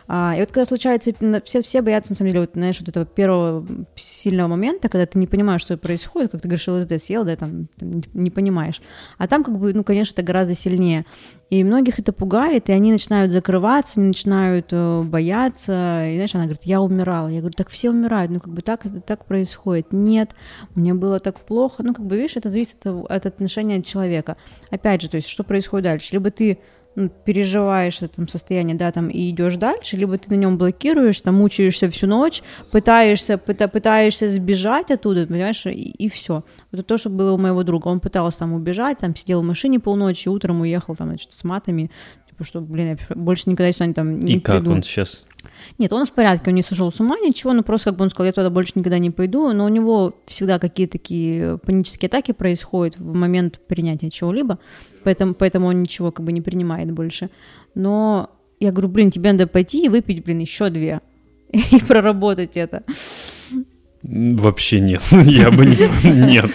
[0.08, 1.12] А, и вот когда случается,
[1.43, 3.65] все, все боятся, на самом деле, вот, знаешь, вот этого первого
[3.96, 7.67] сильного момента, когда ты не понимаешь, что происходит, как ты говоришь, ЛСД съел, да, там,
[7.80, 8.82] не понимаешь.
[9.17, 11.06] А там, как бы, ну, конечно, это гораздо сильнее.
[11.50, 16.06] И многих это пугает, и они начинают закрываться, они начинают э, бояться.
[16.08, 17.30] И, знаешь, она говорит, я умирала.
[17.30, 19.93] Я говорю, так все умирают, ну, как бы так так происходит.
[19.93, 20.32] Нет,
[20.76, 21.84] мне было так плохо.
[21.84, 24.36] Ну, как бы, видишь, это зависит от, от отношения человека.
[24.70, 26.10] Опять же, то есть, что происходит дальше?
[26.13, 26.60] Либо ты
[26.97, 31.19] ну, переживаешь это там, состояние, да, там, и идешь дальше, либо ты на нем блокируешь,
[31.19, 36.43] там, мучаешься всю ночь, пытаешься, пыта, пытаешься сбежать оттуда, понимаешь, и, и все.
[36.71, 37.88] Это то, что было у моего друга.
[37.88, 41.91] Он пытался там убежать, там, сидел в машине полночи, утром уехал, там, значит, с матами,
[42.29, 44.62] типа, что, блин, я больше никогда сюда там не И приду.
[44.62, 45.23] как он сейчас?
[45.77, 48.10] Нет, он в порядке, он не сошел с ума, ничего, но просто, как бы он
[48.10, 52.31] сказал, я туда больше никогда не пойду, но у него всегда какие-то такие панические атаки
[52.31, 54.60] происходят в момент принятия чего-либо,
[55.03, 57.29] поэтому, поэтому он ничего как бы не принимает больше.
[57.75, 58.29] Но
[58.60, 61.01] я говорю, блин, тебе надо пойти и выпить, блин, еще две
[61.51, 62.83] и проработать это.
[64.03, 65.75] Вообще нет, я бы не...
[66.31, 66.45] Нет.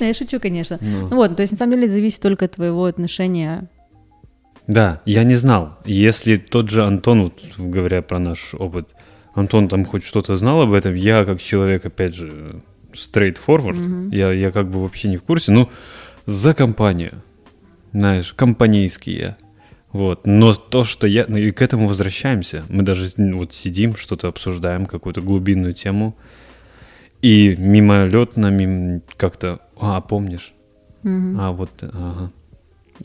[0.00, 0.78] Ну, я шучу, конечно.
[0.80, 3.68] Ну вот, то есть на самом деле зависит только от твоего отношения
[4.66, 5.78] да, я не знал.
[5.84, 8.88] Если тот же Антон, вот, говоря про наш опыт,
[9.34, 14.14] Антон там хоть что-то знал об этом, я как человек, опять же, straightforward, mm-hmm.
[14.14, 15.70] я, я как бы вообще не в курсе, ну,
[16.24, 17.22] за компанию,
[17.92, 19.36] знаешь, компанейские.
[19.92, 20.26] Вот.
[20.26, 21.24] Но то, что я...
[21.28, 22.64] Ну и к этому возвращаемся.
[22.68, 26.16] Мы даже вот сидим, что-то обсуждаем, какую-то глубинную тему,
[27.22, 29.02] и мимолетно, мим...
[29.16, 29.60] как-то...
[29.78, 30.52] А, помнишь?
[31.02, 31.36] Mm-hmm.
[31.38, 32.32] А, вот, ага.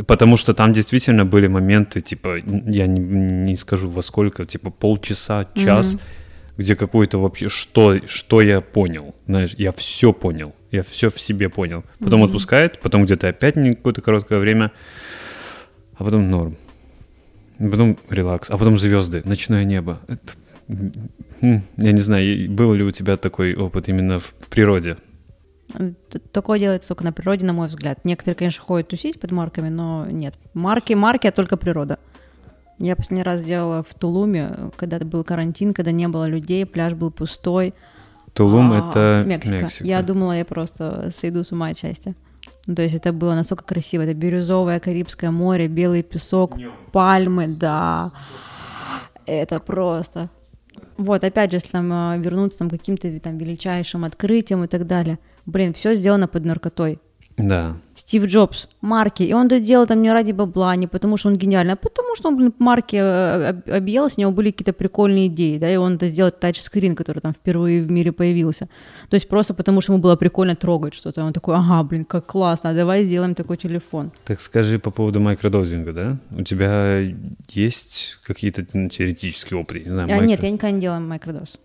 [0.07, 5.47] Потому что там действительно были моменты, типа, я не, не скажу во сколько, типа полчаса,
[5.55, 6.53] час, mm-hmm.
[6.57, 11.49] где какой-то вообще, что, что я понял, знаешь, я все понял, я все в себе
[11.49, 11.83] понял.
[11.99, 12.25] Потом mm-hmm.
[12.25, 14.71] отпускает, потом где-то опять какое-то короткое время,
[15.95, 16.55] а потом норм.
[17.59, 19.99] Потом релакс, а потом звезды, ночное небо.
[20.07, 24.97] Это, я не знаю, был ли у тебя такой опыт именно в природе?
[26.31, 28.03] Такое делается только на природе, на мой взгляд.
[28.03, 30.35] Некоторые, конечно, ходят тусить под марками, но нет.
[30.53, 31.99] Марки, марки, а только природа.
[32.79, 37.11] Я последний раз делала в Тулуме, когда был карантин, когда не было людей, пляж был
[37.11, 37.75] пустой.
[38.33, 39.57] Тулум а, это Мексика.
[39.57, 39.83] Мексика.
[39.83, 42.15] Я думала, я просто сойду с ума от счастья.
[42.65, 44.01] Ну, то есть это было настолько красиво.
[44.01, 46.57] Это бирюзовое Карибское море, белый песок,
[46.91, 48.11] пальмы, да.
[49.25, 50.29] Это просто.
[50.97, 54.87] Вот, опять же, если там а, вернуться там, к каким-то там величайшим открытиям и так
[54.87, 56.99] далее– блин, все сделано под наркотой.
[57.37, 57.77] Да.
[57.95, 59.23] Стив Джобс, марки.
[59.23, 62.15] И он это делал там не ради бабла, не потому что он гениальный, а потому
[62.15, 65.75] что он, блин, марки э, об- объелся, у него были какие-то прикольные идеи, да, и
[65.77, 68.67] он это сделал тачскрин, который там впервые в мире появился.
[69.09, 71.23] То есть просто потому, что ему было прикольно трогать что-то.
[71.23, 74.11] Он такой, ага, блин, как классно, а давай сделаем такой телефон.
[74.25, 76.17] Так скажи по поводу микродозинга, да?
[76.37, 76.99] У тебя
[77.49, 79.79] есть какие-то ну, теоретические опыты?
[79.85, 81.57] Не знаю, А, микро- нет, я никогда не делала микродоз.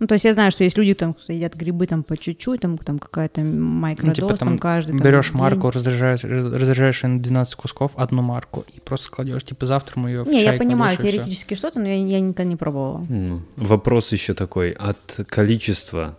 [0.00, 2.60] Ну, то есть я знаю, что есть люди, там, кто едят грибы там по чуть-чуть,
[2.60, 5.40] там, там какая-то Ну, микродоз, типа там, там каждый там, берешь день.
[5.40, 10.10] марку, разряжаешь, разряжаешь ее на 12 кусков, одну марку, и просто кладешь, типа, завтра мы
[10.10, 13.06] ее в Не, я чай понимаю кладешь, теоретически что-то, но я, я никогда не пробовала.
[13.08, 14.70] Ну, Вопрос еще такой.
[14.72, 16.16] От количества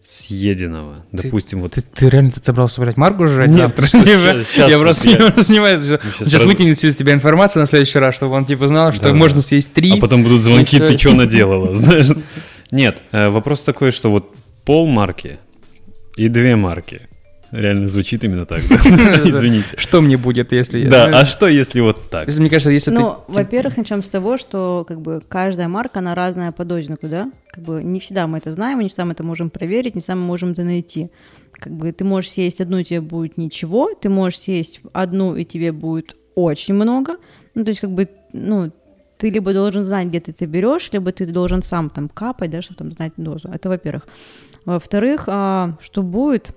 [0.00, 1.72] съеденного, допустим, вот...
[1.72, 3.86] Ты, ты реально тут собрался, блядь, марку жрать Нет, завтра?
[4.02, 5.82] Типа, щас Я просто я- не снимаю.
[5.82, 8.92] Щас сейчас раз- выкинет всю из тебя информацию на следующий раз, чтобы он, типа, знал,
[8.92, 9.42] что Да, можно да.
[9.42, 9.96] съесть три.
[9.98, 12.06] А потом будут звонки, ты что наделала, знаешь?
[12.70, 15.38] Нет, э, вопрос такой, что вот пол марки
[16.16, 17.02] и две марки.
[17.52, 18.58] Реально звучит именно так?
[19.24, 19.76] Извините.
[19.78, 20.80] Что мне будет, если...
[20.80, 22.26] я- Да, а что если вот так?
[22.36, 22.96] Мне кажется, если ты...
[22.98, 27.30] Ну, во-первых, начнем с того, что как бы каждая марка, она разная по дозингу, да?
[27.48, 30.16] Как бы не всегда мы это знаем, не всегда мы это можем проверить, не всегда
[30.16, 31.10] мы можем это найти.
[31.52, 35.44] Как бы ты можешь съесть одну, и тебе будет ничего, ты можешь съесть одну, и
[35.44, 37.16] тебе будет очень много.
[37.54, 38.72] Ну, то есть как бы, ну,
[39.18, 42.62] ты либо должен знать, где ты это берешь, либо ты должен сам там капать, да,
[42.62, 43.48] чтобы там знать дозу.
[43.48, 44.06] Это во-первых.
[44.64, 46.50] Во-вторых, а, что будет?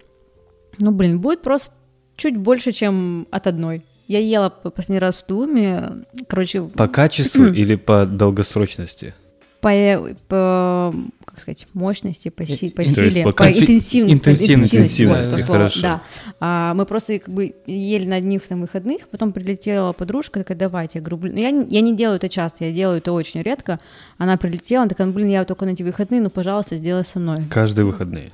[0.79, 1.73] Ну, блин, будет просто
[2.15, 3.83] чуть больше, чем от одной.
[4.07, 9.13] Я ела по- последний раз в Тулуме, короче, По качеству или по долгосрочности?
[9.61, 10.95] По, по
[11.25, 15.81] как сказать, мощности, по, си- по силе, по по, интенсивности, интенсивности, интенсивности, слово, хорошо.
[15.81, 16.01] Да.
[16.39, 20.99] А, мы просто как бы ели на одних там выходных, потом прилетела подружка, такая, давайте,
[20.99, 23.41] я говорю, блин, ну, я, не- я не делаю это часто, я делаю это очень
[23.41, 23.79] редко.
[24.17, 27.37] Она прилетела, она такая, блин, я только на эти выходные, ну, пожалуйста, сделай со мной.
[27.49, 28.31] Каждые выходные.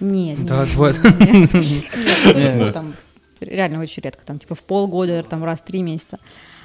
[0.00, 1.00] Нет, Да, нет, вот.
[1.02, 2.94] нет, нет, ну, там
[3.40, 6.18] реально очень редко, там типа в полгода, там раз в три месяца.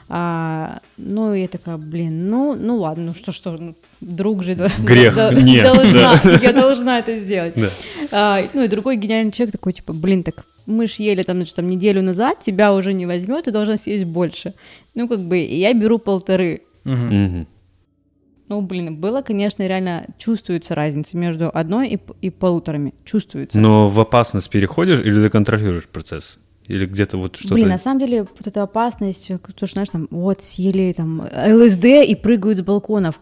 [0.10, 4.68] А, ну, я такая, блин, ну, ну ладно, ну что, что, ну, друг же, да,
[4.80, 7.54] Грех, да, нет, должна, я должна это сделать.
[7.56, 7.70] Да.
[8.12, 11.56] А, ну, и другой гениальный человек такой, типа, блин, так мы ж ели там, значит,
[11.56, 14.54] там неделю назад, тебя уже не возьмет, ты должна съесть больше.
[14.96, 16.62] Ну, как бы, и я беру полторы.
[16.84, 22.94] Ну, блин, было, конечно, реально чувствуется разница между одной и, и полуторами.
[23.06, 23.58] Чувствуется.
[23.58, 26.38] Но в опасность переходишь или ты контролируешь процесс?
[26.72, 27.56] Или где-то вот что-то...
[27.56, 31.22] Блин, на самом деле, вот эта опасность, э, то, что, знаешь, там, вот, съели там
[31.22, 33.20] ЛСД и прыгают с балконов.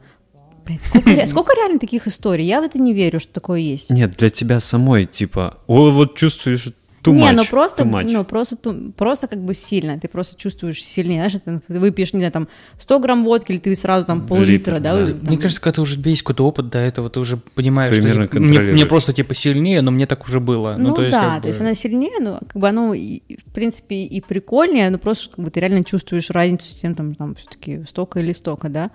[0.66, 2.46] Блин, сколько, сколько реально таких историй?
[2.46, 3.90] Я в это не верю, что такое есть.
[3.90, 6.72] Нет, для тебя самой, типа, о, вот чувствуешь
[7.04, 8.12] too не, much, ну просто, too much.
[8.12, 12.20] ну просто, ту- просто как бы сильно, ты просто чувствуешь сильнее, знаешь, ты выпьешь, не
[12.20, 14.94] знаю, там 100 грамм водки, или ты сразу там пол-литра, Литр, да?
[14.94, 15.06] да.
[15.06, 17.92] вы- Мне там- кажется, когда ты уже есть какой-то опыт до этого, ты уже понимаешь,
[17.96, 20.76] Примерно что мне, мне просто типа сильнее, но мне так уже было.
[20.78, 23.22] Ну, то есть, да, как то бы- есть она сильнее, но как бы оно, и,
[23.48, 27.16] в принципе, и прикольнее, но просто как бы ты реально чувствуешь разницу с тем, там,
[27.16, 28.92] там все-таки столько или столько, да.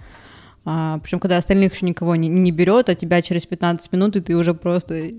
[0.67, 4.21] А, причем, когда остальных еще никого не, не берет, а тебя через 15 минут, и
[4.21, 5.11] ты уже просто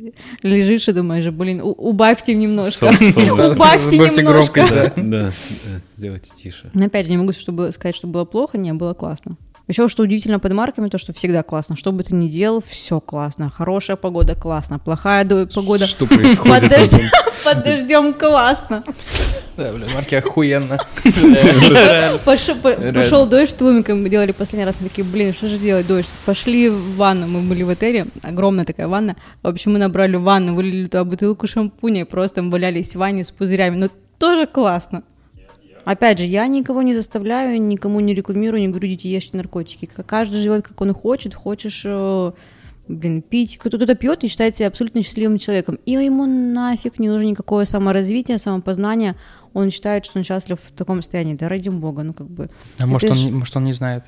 [0.41, 2.87] лежишь и думаешь, блин, у- убавьте немножко.
[3.51, 4.93] Убавьте немножко.
[4.95, 5.31] да.
[5.97, 6.71] Сделайте тише.
[6.73, 9.37] Но опять же, не могу чтобы сказать, что было плохо, не, было классно.
[9.67, 11.75] Еще что удивительно под марками, то, что всегда классно.
[11.75, 13.49] Что бы ты ни делал, все классно.
[13.49, 16.71] Хорошая погода классно, плохая погода Что происходит?
[17.43, 18.83] под дождем, классно.
[19.57, 20.77] Да, блин, марки охуенно.
[22.25, 26.09] Пошел, дождь в Тулуме, мы делали последний раз, мы такие, блин, что же делать, дождь?
[26.25, 29.15] Пошли в ванну, мы были в отеле, огромная такая ванна.
[29.43, 33.31] В общем, мы набрали ванну, вылили туда бутылку шампуня, и просто валялись в ванне с
[33.31, 33.77] пузырями.
[33.77, 35.03] Ну, тоже классно.
[35.85, 39.85] Опять же, я никого не заставляю, никому не рекламирую, не говорю, идите ешьте наркотики.
[39.85, 41.35] Каждый живет, как он хочет.
[41.35, 42.31] Хочешь, э,
[42.87, 43.57] блин, пить.
[43.59, 45.77] Кто-то пьет и считает себя абсолютно счастливым человеком.
[45.85, 49.15] И ему нафиг не нужно никакое саморазвитие, самопознание.
[49.53, 51.35] Он считает, что он счастлив в таком состоянии.
[51.35, 52.49] Да ради бога, ну как бы.
[52.79, 54.03] А может он, ж- может, он не знает.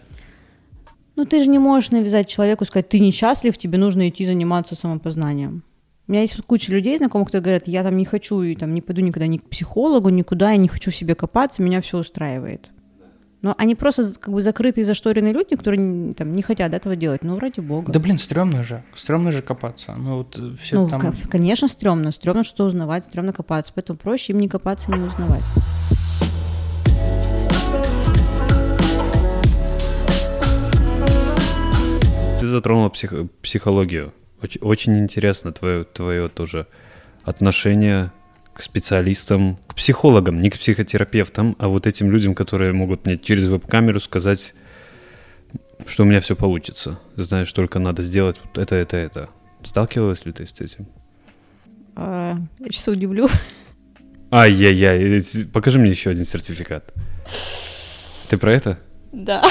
[1.16, 5.63] Ну ты же не можешь навязать человеку, сказать, ты несчастлив, тебе нужно идти заниматься самопознанием.
[6.08, 8.82] У меня есть куча людей знакомых, которые говорят, я там не хочу и там не
[8.82, 12.70] пойду никогда ни к психологу, никуда, я не хочу в себе копаться, меня все устраивает.
[13.41, 17.24] Но они просто как бы закрытые, зашторенные люди, которые не- там, не хотят этого делать.
[17.24, 17.91] Ну, ради бога.
[17.91, 18.84] Да блин, стрёмно же.
[18.96, 19.96] Стрёмно же копаться.
[19.98, 21.00] Ну вот все ну, там...
[21.00, 22.12] ко- конечно, стрёмно.
[22.12, 23.74] Стрёмно что узнавать, стрёмно копаться.
[23.76, 25.43] Поэтому проще им не копаться, не узнавать.
[32.39, 34.13] Ты затронула псих- психологию.
[34.41, 36.67] Очень, очень интересно твое, твое тоже
[37.23, 38.12] отношение
[38.54, 43.47] к специалистам, к психологам, не к психотерапевтам, а вот этим людям, которые могут мне через
[43.47, 44.54] веб-камеру сказать,
[45.86, 47.00] что у меня все получится.
[47.15, 49.30] Знаешь, только надо сделать вот это, это, это.
[49.63, 50.88] Сталкивалась ли ты с этим?
[51.95, 53.28] А, я сейчас удивлю.
[54.32, 56.93] Ай-яй-яй, э, покажи мне еще один сертификат.
[58.30, 58.80] Ты про это?
[59.17, 59.43] Да.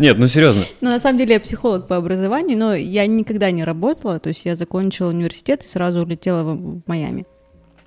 [0.00, 0.64] Нет, ну серьезно.
[0.80, 4.44] Ну, на самом деле, я психолог по образованию, но я никогда не работала, то есть
[4.44, 7.24] я закончила университет и сразу улетела в, Майами.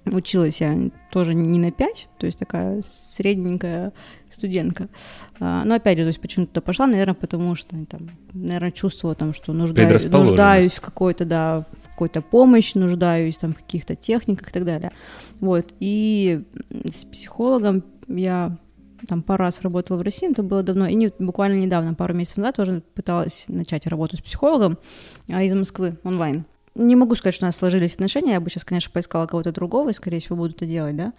[0.05, 0.77] Училась я
[1.11, 3.91] тоже не на 5, то есть такая средненькая
[4.31, 4.87] студентка.
[5.41, 9.13] А, но опять же, то есть почему туда пошла, наверное, потому что там, наверное, чувствовала
[9.13, 14.53] там, что нуждаюсь, нуждаюсь в какой-то, да, какой-то помощь, нуждаюсь там в каких-то техниках и
[14.53, 14.93] так далее.
[15.41, 15.73] Вот.
[15.81, 16.43] И
[16.85, 18.55] с психологом я
[19.07, 22.13] там пару раз работала в России, но это было давно, и не, буквально недавно, пару
[22.13, 24.77] месяцев назад, тоже пыталась начать работу с психологом
[25.29, 26.45] а, из Москвы онлайн.
[26.75, 29.89] Не могу сказать, что у нас сложились отношения, я бы сейчас, конечно, поискала кого-то другого,
[29.89, 31.13] и, скорее всего, буду это делать, да,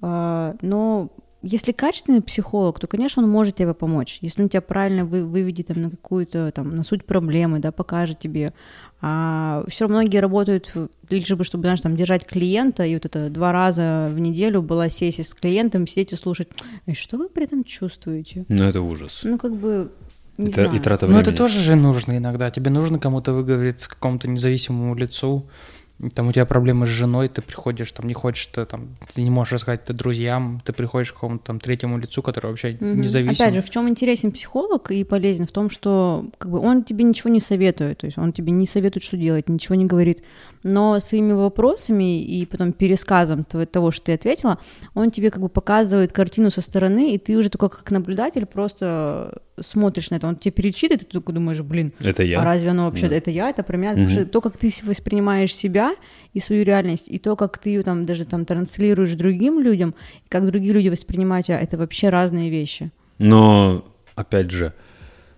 [0.00, 1.10] А, но
[1.42, 4.18] если качественный психолог, то, конечно, он может тебе помочь.
[4.20, 8.18] Если он тебя правильно вы, выведет там, на какую-то, там, на суть проблемы, да, покажет
[8.18, 8.52] тебе.
[9.00, 10.72] А все равно многие работают
[11.10, 14.88] лишь бы, чтобы, знаешь, там, держать клиента, и вот это два раза в неделю была
[14.88, 16.48] сессия с клиентом, сидеть и слушать,
[16.86, 18.44] «Эй, что вы при этом чувствуете?
[18.48, 19.20] Ну это ужас.
[19.24, 19.90] Ну, как бы,
[20.38, 20.74] не Это знаю.
[20.74, 21.28] и трата Ну, времени.
[21.28, 22.50] это тоже же нужно иногда.
[22.52, 25.46] Тебе нужно кому-то выговориться, какому-то независимому лицу.
[26.14, 29.30] Там у тебя проблемы с женой, ты приходишь, там не хочешь, ты, там, ты не
[29.30, 33.00] можешь рассказать это друзьям, ты приходишь к какому-то там третьему лицу, который вообще Мгм.
[33.00, 33.32] независим.
[33.32, 35.46] Опять же, в чем интересен психолог и полезен?
[35.46, 38.66] В том, что как бы он тебе ничего не советует, то есть он тебе не
[38.66, 40.22] советует, что делать, ничего не говорит,
[40.62, 44.58] но своими вопросами и потом пересказом того, что ты ответила,
[44.94, 49.42] он тебе как бы показывает картину со стороны, и ты уже только как наблюдатель просто
[49.60, 52.40] смотришь на это, он тебе перечитывает, и ты такой думаешь, блин, Это я.
[52.40, 53.16] а разве оно вообще, Да.
[53.16, 53.90] это я, это про меня?
[53.90, 54.14] Потому Мгм.
[54.20, 55.94] что то, как ты воспринимаешь себя
[56.32, 59.94] и свою реальность, и то, как ты ее там даже там транслируешь другим людям,
[60.24, 62.90] и как другие люди воспринимают тебя, это вообще разные вещи.
[63.18, 64.72] Но, опять же,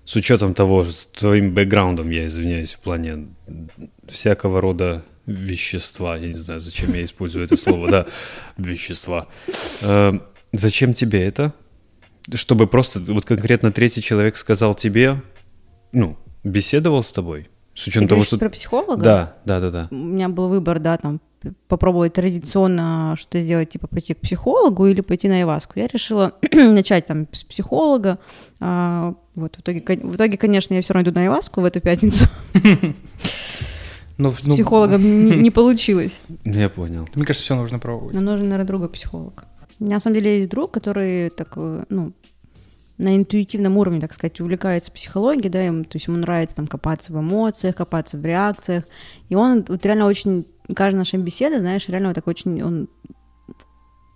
[0.05, 3.29] с учетом того, с твоим бэкграундом, я извиняюсь, в плане
[4.07, 8.07] всякого рода вещества, я не знаю, зачем я использую это слово, да,
[8.57, 9.29] вещества.
[9.83, 10.13] Э,
[10.57, 11.53] Зачем тебе это?
[12.33, 15.21] Чтобы просто вот конкретно третий человек сказал тебе,
[15.93, 17.49] ну, беседовал с тобой?
[17.75, 18.39] С Ты учетом того, что...
[18.39, 19.03] про психолога?
[19.03, 19.89] Да, да, да, да.
[19.91, 21.21] У меня был выбор, да, там
[21.69, 25.73] попробовать традиционно что сделать, типа пойти к психологу или пойти на Иваску.
[25.75, 28.19] Я решила начать там с психолога.
[28.61, 31.81] А, вот в итоге, в итоге, конечно, я все равно иду на Иваску в эту
[31.81, 32.27] пятницу.
[34.17, 36.21] Ну, С ну, психологом не, не получилось.
[36.45, 37.09] Я понял.
[37.15, 38.15] Мне кажется, все нужно пробовать.
[38.15, 39.45] Нам нужен, наверное, другой психолог.
[39.81, 42.13] У меня, на самом деле, есть друг, который так, э, ну,
[42.97, 47.13] на интуитивном уровне, так сказать, увлекается психологией, да, ему, то есть ему нравится там копаться
[47.13, 48.85] в эмоциях, копаться в реакциях,
[49.29, 52.89] и он вот реально очень, каждая наша беседа, знаешь, реально вот так очень, он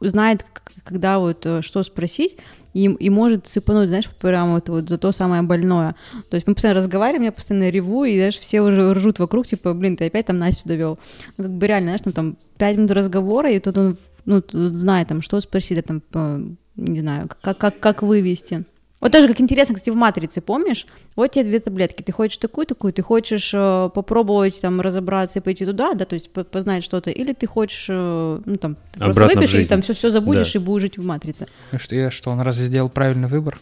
[0.01, 0.45] знает,
[0.85, 2.37] когда вот э, что спросить,
[2.75, 5.95] и, и может сыпануть, знаешь, прямо вот, вот за то самое больное.
[6.31, 9.75] То есть мы постоянно разговариваем, я постоянно реву, и, знаешь, все уже ржут вокруг, типа,
[9.75, 10.99] блин, ты опять там Настю довел.
[11.37, 14.75] Ну, как бы реально, знаешь, там, там 5 минут разговора, и тут он, ну, тут
[14.77, 16.41] знает, там, что спросить, да, там, по-
[16.77, 18.65] не знаю, как, как, как вывести.
[19.01, 20.87] Вот тоже как интересно, кстати, в «Матрице», помнишь?
[21.15, 25.65] Вот тебе две таблетки, ты хочешь такую-такую, ты хочешь э, попробовать там разобраться и пойти
[25.65, 29.25] туда, да, то есть по- познать что-то, или ты хочешь, э, ну, там, ты просто
[29.25, 30.59] выпьешь и там все, все забудешь Да.
[30.59, 31.47] и будешь жить в «Матрице».
[31.73, 33.61] И Что, я, что, он разве сделал правильный выбор?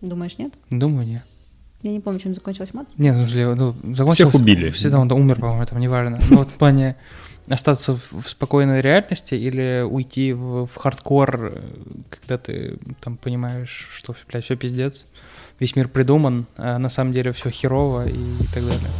[0.00, 0.54] Думаешь, нет?
[0.70, 1.22] Думаю, нет.
[1.82, 3.00] Я не помню, чем закончилась «Матрица».
[3.00, 3.14] Нет,
[3.58, 4.38] ну, ну, закончился...
[4.38, 4.70] убили.
[4.70, 6.18] Всегда он умер, по-моему, это не важно.
[6.30, 6.96] Ну, вот в плане
[7.48, 11.60] остаться в, спокойной реальности или уйти в, в хардкор, э,
[12.10, 15.06] когда ты там понимаешь, что, блядь, все пиздец,
[15.60, 18.90] весь мир придуман, а на самом деле все херово и так далее.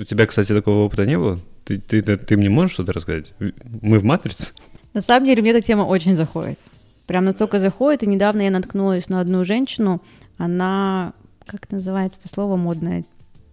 [0.00, 1.40] У тебя, кстати, такого опыта не было?
[1.64, 3.34] Ты, ты, ты, ты мне можешь что-то рассказать?
[3.38, 4.52] Мы в «Матрице»?
[4.92, 6.58] На самом деле мне эта тема очень заходит.
[7.06, 10.00] Прям настолько заходит, и недавно я наткнулась на одну женщину,
[10.38, 11.12] она,
[11.50, 13.04] как называется это слово модное?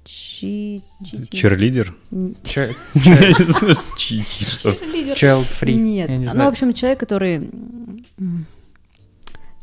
[0.04, 0.84] Чи...
[1.32, 1.96] Черлидер?
[2.12, 2.76] Child
[5.62, 5.74] free.
[5.74, 6.10] Нет.
[6.10, 7.52] Ну, в общем, человек, который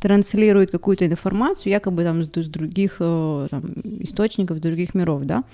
[0.01, 3.62] транслирует какую-то информацию, якобы там с, с других э, там,
[4.01, 5.44] источников, с других миров, да?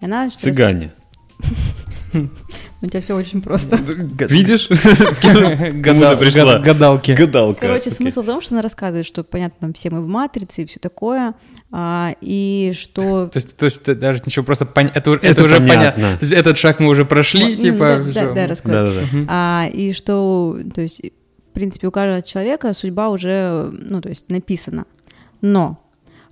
[0.00, 0.30] И она...
[0.30, 0.94] Цыгане.
[0.96, 1.07] Ну,
[2.80, 3.76] У тебя все очень просто.
[3.76, 4.68] Видишь?
[6.60, 7.10] Гадалки.
[7.12, 7.60] Гадалка.
[7.60, 10.78] Короче, смысл в том, что она рассказывает, что, понятно, все мы в матрице и все
[10.78, 11.34] такое,
[11.72, 13.26] а, и что...
[13.28, 14.98] То есть, то есть ты даже ничего просто понятно.
[14.98, 15.10] Это,
[15.44, 16.02] уже- понятно.
[16.02, 18.04] То есть этот шаг мы уже прошли, типа.
[18.14, 18.46] да, да.
[18.46, 19.26] Да-да-да.
[19.28, 24.30] А, и что, то есть, в принципе, у каждого человека судьба уже, ну, то есть,
[24.30, 24.86] написана.
[25.40, 25.84] Но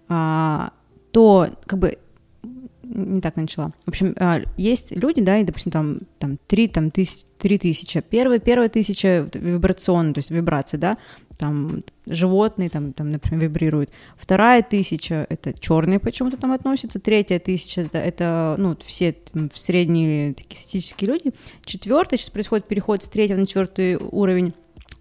[0.09, 0.71] а,
[1.13, 1.99] то, как бы,
[2.89, 3.73] не так начала.
[3.85, 8.03] В общем, а, есть люди, да, и, допустим, там, там, три, там, тысяч, 3000.
[8.09, 10.99] Первая, первая тысяча вибрационная, то есть вибрации, да,
[11.39, 13.91] там животные, там, там, например, вибрируют.
[14.17, 16.99] Вторая тысяча— это черные почему-то там относятся.
[16.99, 21.33] Третья тысяча— это, это ну, все там, средние такие статистические люди.
[21.65, 24.55] Четвертая, сейчас происходит переход с третьего на четвертый уровень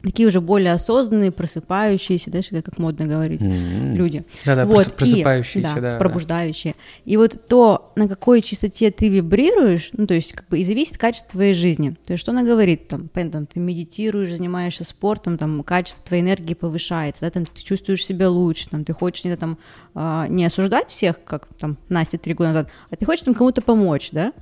[0.05, 3.93] такие уже более осознанные, просыпающиеся, да, как модно говорить, mm-hmm.
[3.93, 4.25] люди.
[4.45, 5.97] Да-да, вот, просыпающиеся, и, да, да.
[5.97, 6.73] Пробуждающие.
[6.73, 7.11] Да.
[7.11, 10.97] И вот то, на какой частоте ты вибрируешь, ну, то есть, как бы, и зависит
[10.97, 11.97] качество твоей жизни.
[12.05, 16.53] То есть, что она говорит, там, понятно, ты медитируешь, занимаешься спортом, там, качество твоей энергии
[16.53, 19.57] повышается, да, там, ты чувствуешь себя лучше, там, ты хочешь не, там,
[19.93, 23.61] а, не осуждать всех, как, там, Настя три года назад, а ты хочешь там кому-то
[23.61, 24.33] помочь, да,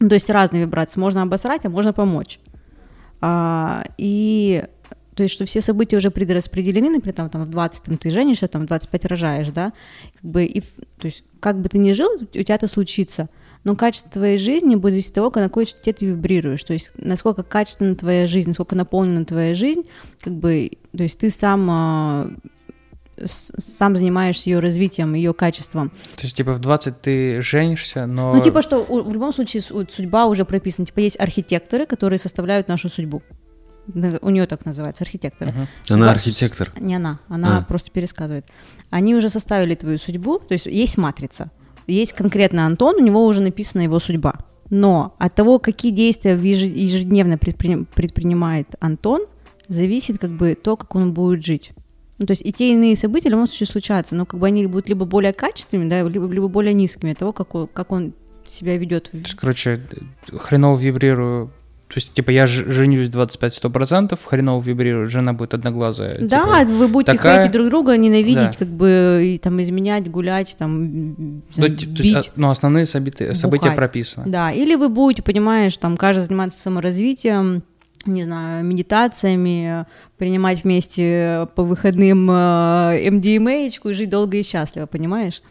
[0.00, 2.40] ну, то есть разные вибрации, можно обосрать, а можно помочь.
[3.20, 4.64] А, и
[5.14, 8.48] то есть, что все события уже предраспределены, например, там, там в 20 там, ты женишься,
[8.48, 9.72] там в 25 рожаешь, да,
[10.14, 13.28] как бы, и, то есть, как бы ты ни жил, у тебя это случится,
[13.62, 16.92] но качество твоей жизни будет зависеть от того, на какой частоте ты вибрируешь, то есть,
[16.96, 19.82] насколько качественна твоя жизнь, насколько наполнена твоя жизнь,
[20.20, 22.30] как бы, то есть, ты сам а,
[23.26, 25.90] сам занимаешься ее развитием, ее качеством.
[26.16, 28.34] То есть, типа, в 20 ты женишься, но...
[28.34, 30.84] Ну, типа, что в любом случае судьба уже прописана.
[30.84, 33.22] Типа, есть архитекторы, которые составляют нашу судьбу
[34.22, 35.48] у нее так называется, архитектор.
[35.48, 35.94] Uh-huh.
[35.94, 36.72] Она архитектор.
[36.78, 37.62] Не она, она а.
[37.62, 38.46] просто пересказывает.
[38.90, 41.50] Они уже составили твою судьбу, то есть есть матрица,
[41.86, 44.34] есть конкретно Антон, у него уже написана его судьба.
[44.70, 47.84] Но от того, какие действия ежедневно предпри...
[47.94, 49.26] предпринимает Антон,
[49.68, 51.72] зависит как бы то, как он будет жить.
[52.18, 54.46] Ну, то есть и те и иные события в любом случае случаются, но как бы
[54.46, 57.92] они будут либо более качественными, да, либо, либо более низкими от того, как, он, как
[57.92, 58.14] он
[58.46, 59.10] себя ведет.
[59.10, 59.80] То есть, короче,
[60.32, 61.50] хреново вибрирую
[61.88, 66.16] то есть, типа, я женюсь 25-100%, хреново вибрирует, жена будет одноглазая.
[66.18, 67.36] Да, типа, вы будете такая...
[67.36, 68.58] хотеть друг друга, ненавидеть, да.
[68.58, 71.14] как бы, и, там, изменять, гулять, там,
[71.56, 71.96] да, бить.
[71.96, 74.30] То есть, ну, основные события, события прописаны.
[74.30, 77.62] Да, или вы будете, понимаешь, там, каждый заниматься саморазвитием,
[78.06, 79.86] не знаю, медитациями,
[80.18, 85.42] принимать вместе по выходным э, MDMA и жить долго и счастливо, понимаешь?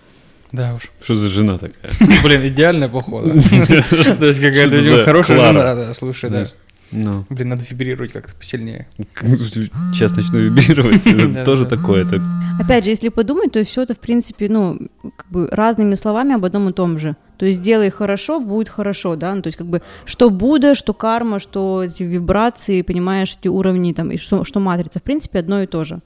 [0.53, 0.91] Да уж.
[1.01, 1.91] Что за жена такая?
[2.23, 3.29] Блин, идеальная походу.
[3.41, 6.45] То есть какая-то хорошая жена, да, слушай, да.
[6.91, 7.25] Ну.
[7.29, 8.87] Блин, надо вибрировать как-то посильнее.
[9.19, 12.05] Сейчас начну вибрировать, тоже такое.
[12.05, 12.21] -то.
[12.59, 16.45] Опять же, если подумать, то все это, в принципе, ну, как бы разными словами об
[16.45, 17.15] одном и том же.
[17.37, 20.93] То есть делай хорошо, будет хорошо, да, ну, то есть как бы что Будда, что
[20.93, 25.63] карма, что эти вибрации, понимаешь, эти уровни там, и что, что матрица, в принципе, одно
[25.63, 25.99] и то же.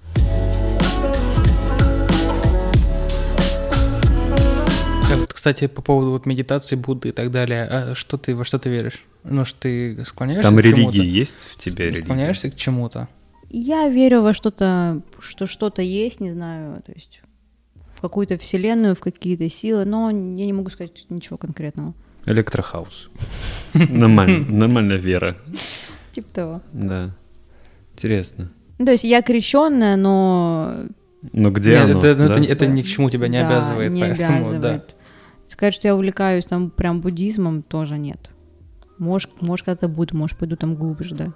[5.30, 8.70] Кстати, по поводу вот медитации, Будды и так далее, а что ты, во что ты
[8.70, 9.04] веришь?
[9.24, 11.86] Ну, что ты склоняешься Там к религии есть в тебе?
[11.86, 12.04] Религия?
[12.04, 13.08] Склоняешься к чему-то?
[13.50, 17.22] Я верю во что-то, что что-то есть, не знаю, то есть
[17.96, 21.94] в какую-то вселенную, в какие-то силы, но я не могу сказать ничего конкретного.
[22.26, 23.10] Электрохаус.
[23.74, 25.38] Нормально, нормальная вера.
[26.12, 26.62] Типа того.
[26.74, 27.16] Да.
[27.94, 28.52] Интересно.
[28.80, 30.88] Ну, то есть я крещенная, но
[31.34, 32.00] но где Нет, оно?
[32.00, 32.26] Это, да?
[32.26, 33.92] это, это ни к чему тебя не да, обязывает.
[33.92, 34.62] Не поэтому, обязывает.
[34.62, 34.84] Да.
[35.48, 38.30] Сказать, что я увлекаюсь там прям буддизмом, тоже нет.
[38.98, 41.34] Может, может когда-то буду, может, пойду там глубже, да.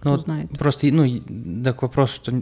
[0.00, 0.50] Кто ну, знает.
[0.58, 1.06] Просто, ну,
[1.62, 2.32] так вопрос, что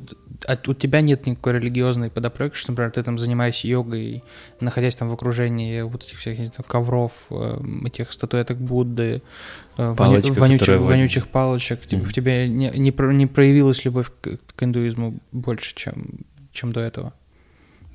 [0.68, 4.22] у тебя нет никакой религиозной подоплеки, что, например, ты там занимаешься йогой,
[4.60, 9.22] находясь там в окружении вот этих всех знаю, ковров, эм, этих статуэток Будды,
[9.76, 12.04] э, Палочка, вонючих, вонючих палочек, mm-hmm.
[12.04, 16.20] в тебе не, не, не проявилась любовь к, к индуизму больше, чем,
[16.52, 17.12] чем до этого?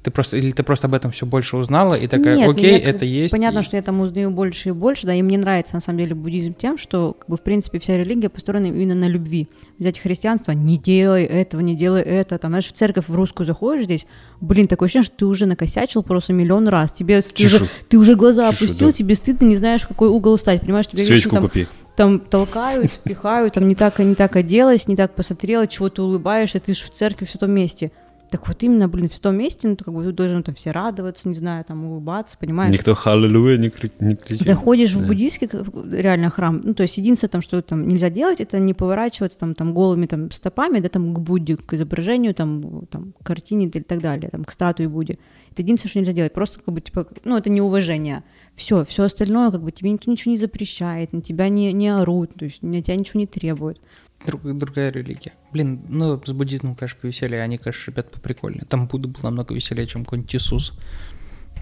[0.03, 2.87] Ты просто, или ты просто об этом все больше узнала и такая, Нет, окей, нет,
[2.87, 3.31] это есть.
[3.31, 3.63] Понятно, и...
[3.63, 6.53] что я там узнаю больше и больше, да, и мне нравится на самом деле буддизм
[6.53, 9.47] тем, что, как бы, в принципе, вся религия построена именно на любви.
[9.79, 13.85] Взять христианство, не делай этого, не делай это, там, знаешь, в церковь в русскую заходишь
[13.85, 14.05] здесь,
[14.41, 18.15] блин, такое ощущение, что ты уже накосячил просто миллион раз, тебе, ты уже, ты уже
[18.15, 18.93] глаза Тише, опустил, да.
[18.93, 22.91] тебе стыдно, не знаешь, в какой угол стать, понимаешь, тебе Свечку там, купи там толкают,
[23.03, 26.85] пихают, там не так, не так оделась, не так посмотрела, чего ты улыбаешься, ты же
[26.85, 27.91] в церкви в том месте.
[28.33, 31.35] Так вот именно, блин, в том месте, ну, как бы должен там все радоваться, не
[31.35, 32.73] знаю, там улыбаться, понимаешь?
[32.73, 34.47] Никто халлелуя не, кри- не кричит.
[34.47, 35.01] Заходишь да.
[35.01, 35.47] в буддийский
[35.95, 39.53] реально храм, ну, то есть единственное там, что там нельзя делать, это не поворачиваться там,
[39.53, 43.81] там голыми там стопами, да, там к Будде, к изображению, там, там, к картине и
[43.81, 45.19] так далее, там, к статуе Будде.
[45.51, 48.23] Это единственное, что нельзя делать, просто как бы, типа, ну, это неуважение.
[48.55, 52.33] Все, все остальное, как бы, тебе никто ничего не запрещает, на тебя не, не орут,
[52.33, 53.79] то есть на тебя ничего не требуют
[54.25, 55.33] друг, другая религия.
[55.51, 58.65] Блин, ну, с буддизмом, конечно, повеселее, они, конечно, ребят поприкольнее.
[58.67, 60.73] Там Будда был намного веселее, чем какой-нибудь Иисус.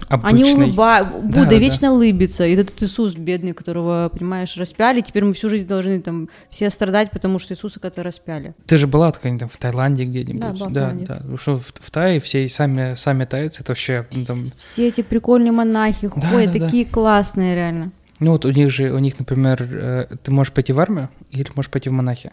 [0.10, 0.30] Обычный.
[0.30, 1.94] Они улыбаются, Будда да, вечно да.
[1.94, 6.70] улыбится, и этот Иисус бедный, которого, понимаешь, распяли, теперь мы всю жизнь должны там все
[6.70, 8.56] страдать, потому что Иисуса как-то распяли.
[8.66, 10.42] Ты же была какая-нибудь там в Таиланде где-нибудь?
[10.42, 11.16] Да, была да, да.
[11.18, 14.08] Потому что в, в Тае все сами, сами тайцы, это вообще...
[14.12, 14.38] Ну, там...
[14.38, 16.92] Все эти прикольные монахи да, ходят, да, такие да.
[16.92, 17.92] классные реально.
[18.20, 21.48] Ну вот у них же, у них, например, э, ты можешь пойти в армию или
[21.56, 22.32] можешь пойти в монахи.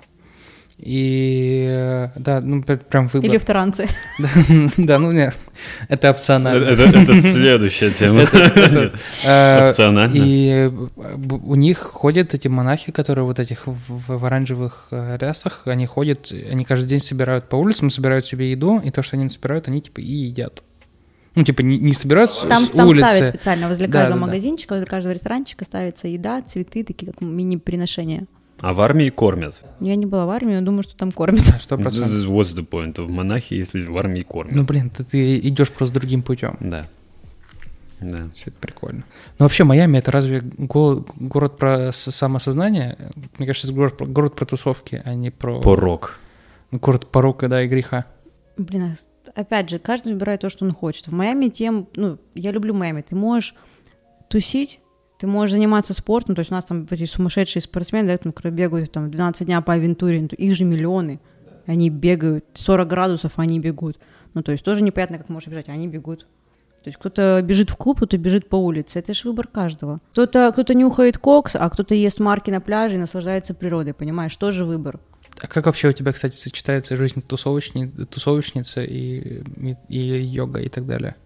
[0.78, 3.28] И э, да, ну прям выбор.
[3.28, 3.88] Или в таранце.
[4.76, 5.36] Да, ну нет,
[5.88, 6.64] это опционально.
[6.66, 8.22] Это, следующая тема.
[9.24, 10.14] Э, Опционально.
[10.14, 16.32] И э, у них ходят эти монахи, которые вот этих в, оранжевых рясах, они ходят,
[16.32, 19.80] они каждый день собирают по улицам, собирают себе еду, и то, что они собирают, они
[19.80, 20.62] типа и едят.
[21.34, 23.08] Ну, типа, не, не собирают с, Там, с там улицы.
[23.08, 24.26] ставят специально возле Да, каждого да, да.
[24.26, 28.26] магазинчика, возле каждого ресторанчика ставится еда, цветы, такие как мини-приношения.
[28.60, 29.62] А в армии кормят.
[29.80, 31.42] Я не была в армии, но думаю, что там кормят.
[31.60, 32.12] Сто процентов.
[32.26, 34.54] What's the point в монахи, если в армии кормят?
[34.54, 36.56] Ну, блин, ты, ты идешь просто другим путем.
[36.60, 36.88] Да.
[38.00, 38.28] Да.
[38.34, 39.04] Все это прикольно.
[39.38, 42.96] Ну, вообще, Майами это разве го- город про самосознание?
[43.38, 45.60] Мне кажется, это город, про- город про тусовки, а не про...
[45.60, 46.18] Порок.
[46.70, 48.04] Город порока, да, и греха.
[48.56, 48.94] Блин,
[49.34, 51.08] а опять же, каждый выбирает то, что он хочет.
[51.08, 53.02] В Майами тем, ну, я люблю Майами.
[53.02, 53.54] Ты можешь
[54.28, 54.80] тусить,
[55.18, 58.92] ты можешь заниматься спортом, то есть у нас там эти сумасшедшие спортсмены, да, которые бегают
[58.92, 61.20] там 12 дня по авентуре, ну, их же миллионы.
[61.66, 63.98] Они бегают, 40 градусов, они бегут.
[64.34, 66.20] Ну, то есть тоже непонятно, как можешь бежать, а они бегут.
[66.82, 69.00] То есть кто-то бежит в клуб, кто-то бежит по улице.
[69.00, 70.00] Это же выбор каждого.
[70.12, 74.34] Кто-то кто нюхает кокс, а кто-то ест марки на пляже и наслаждается природой, понимаешь?
[74.36, 75.00] Тоже выбор.
[75.40, 80.68] А как вообще у тебя, кстати, сочетается жизнь тусовочни, тусовочницы и, и, и йога и
[80.68, 81.16] так далее?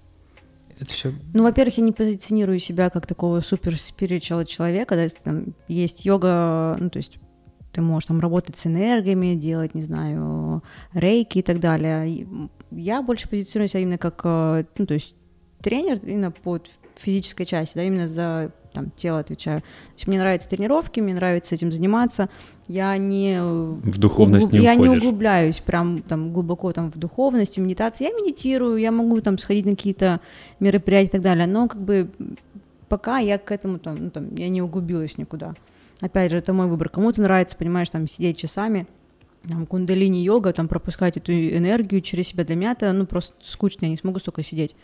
[0.79, 1.13] Это все...
[1.35, 6.77] Ну, во-первых, я не позиционирую себя как такого супер спиричуала человека, да, там есть йога,
[6.79, 7.19] ну, то есть
[7.73, 10.63] ты можешь там работать с энергиями, делать, не знаю,
[10.93, 12.27] рейки и так далее.
[12.71, 15.15] Я больше позиционирую себя именно как, э, ну, то есть
[15.63, 19.61] тренер именно под физической части, да, именно за там, тело отвечаю.
[19.61, 22.29] То есть мне нравятся тренировки, мне нравится этим заниматься.
[22.69, 23.41] Я не...
[23.41, 28.05] В духовность не Я не углубляюсь прям там глубоко там в духовности, в медитации.
[28.05, 30.21] Я медитирую, я могу там сходить на какие-то
[30.61, 32.11] мероприятия и так далее, но как бы
[32.89, 35.55] пока я к этому там, ну, там я не углубилась никуда.
[36.01, 36.89] Опять же, это мой выбор.
[36.89, 38.87] Кому-то нравится, понимаешь, там сидеть часами,
[39.49, 42.45] там, кундалини-йога, там, пропускать эту энергию через себя.
[42.45, 44.75] Для меня это, ну, просто скучно, я не смогу столько сидеть.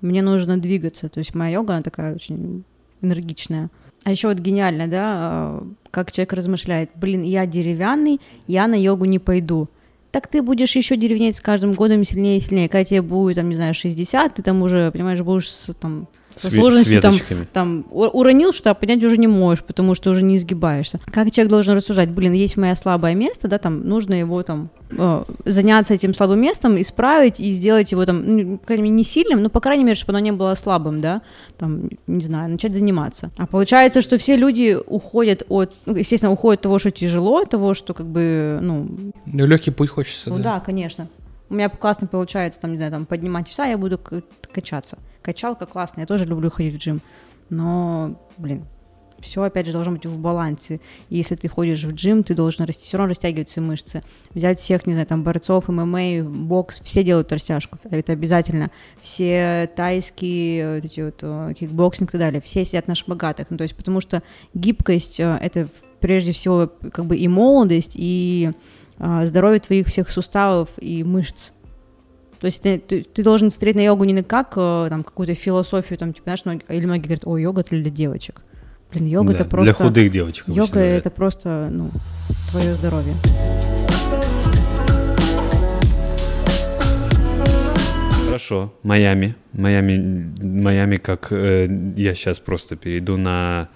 [0.00, 2.64] Мне нужно двигаться, то есть моя йога, она такая очень
[3.02, 3.70] энергичная.
[4.04, 9.04] А еще вот гениально, да, а, как человек размышляет, блин, я деревянный, я на йогу
[9.06, 9.68] не пойду.
[10.10, 12.68] Так ты будешь еще деревнеть с каждым годом сильнее и сильнее.
[12.68, 16.08] Когда тебе будет, там, не знаю, 60, ты там уже, понимаешь, будешь там,
[16.38, 17.14] со сложностью там,
[17.52, 21.00] там уронил, что поднять уже не можешь, потому что уже не изгибаешься.
[21.10, 22.10] Как человек должен рассуждать?
[22.10, 26.80] Блин, есть мое слабое место, да, там нужно его там э, заняться этим слабым местом,
[26.80, 29.94] исправить и сделать его там, ну, по крайней мере, не сильным, но по крайней мере,
[29.96, 31.22] чтобы оно не было слабым, да,
[31.58, 33.30] там, не знаю, начать заниматься.
[33.38, 37.50] А получается, что все люди уходят от, ну, естественно, уходят от того, что тяжело, от
[37.50, 38.88] того, что как бы, ну,
[39.26, 40.42] Ну, легкий путь хочется, ну да.
[40.54, 41.08] да, конечно.
[41.50, 44.22] У меня классно получается, там, не знаю, там, поднимать веса, я буду к-
[44.52, 44.98] качаться.
[45.28, 47.02] Качалка классная, я тоже люблю ходить в джим.
[47.50, 48.64] Но, блин,
[49.20, 50.80] все опять же должно быть в балансе.
[51.10, 54.02] И если ты ходишь в джим, ты должен расти, все равно растягивать свои мышцы.
[54.32, 58.70] Взять всех, не знаю, там, борцов, ММА, бокс, все делают растяжку, это обязательно.
[59.02, 63.48] Все тайские, вот эти вот, э, кикбоксинг и так далее, все сидят на шпагатах.
[63.50, 64.22] Ну, то есть, потому что
[64.54, 65.68] гибкость э,— это
[66.00, 68.52] прежде всего как бы и молодость, и
[68.98, 71.50] а, здоровье твоих всех суставов и мышц.
[72.40, 75.98] То есть ты, ты, ты должен смотреть на йогу не как э, там какую-то философию,
[75.98, 78.42] там, типа, знаешь, многие- или многие говорят, о, йога это для девочек.
[78.92, 79.64] Блин, йога Да, это просто...
[79.64, 80.44] Для худых девочек.
[80.48, 81.90] Йога это просто, ну,
[82.50, 83.14] твое здоровье.
[88.26, 89.34] Хорошо, Майами.
[89.52, 91.66] Майами, Майами как э,
[91.96, 93.68] я сейчас просто перейду на,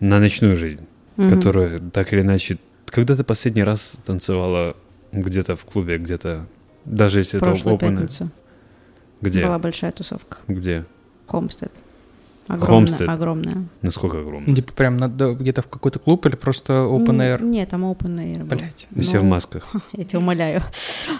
[0.00, 0.86] на ночную жизнь,
[1.16, 1.28] Мгм.
[1.30, 2.58] которая так или иначе...
[2.86, 4.76] Когда ты последний раз танцевала
[5.12, 6.46] где-то в клубе, где-то...
[6.88, 7.90] Даже если Прошлую это open...
[7.96, 8.30] пятницу
[9.20, 9.42] Где?
[9.44, 10.38] была большая тусовка.
[10.48, 10.84] Где?
[11.26, 11.72] Хомстед.
[12.46, 13.08] Огромная, Хомстед.
[13.10, 13.64] огромная.
[13.82, 14.54] Насколько огромно?
[14.54, 17.42] Типа прям надо где-то в какой-то клуб или просто open air?
[17.44, 18.42] Нет, там open air.
[18.44, 18.88] Блять.
[18.98, 19.70] Все в Ну, масках.
[19.92, 20.62] Я тебя умоляю.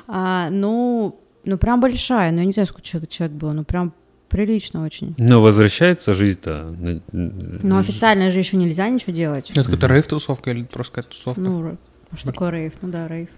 [0.07, 2.33] А, ну, ну, прям большая.
[2.33, 3.53] Ну, я не знаю, сколько человек, человек было.
[3.53, 3.93] Ну, прям
[4.31, 5.15] прилично очень.
[5.19, 6.75] Но возвращается жизнь-то.
[7.13, 9.51] Но официально же еще нельзя ничего делать.
[9.51, 11.41] Это какая-то рейв-тусовка или просто какая-то тусовка?
[11.43, 11.77] Ну,
[12.11, 12.73] а что такое рейв?
[12.81, 13.29] Ну да, рейв.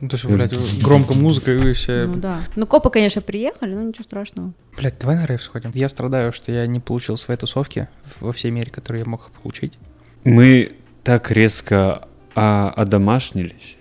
[0.00, 2.06] Ну, то есть, блядь, громко музыка и все...
[2.06, 2.40] Ну да.
[2.56, 4.52] Ну, копы, конечно, приехали, но ничего страшного.
[4.76, 5.70] Блядь, давай на рейв сходим.
[5.74, 7.88] Я страдаю, что я не получил свои тусовки
[8.20, 9.78] во всей мере, которые я мог получить.
[10.24, 10.72] Мы
[11.04, 13.76] так резко а, одомашнились.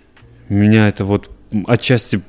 [0.50, 1.30] Меня это вот
[1.68, 2.22] отчасти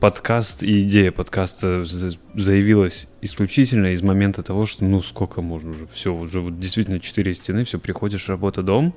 [0.00, 5.86] подкаст и идея подкаста за- заявилась исключительно из момента того, что ну сколько можно уже,
[5.86, 8.94] все, уже вот действительно четыре стены, все, приходишь, работа, дом.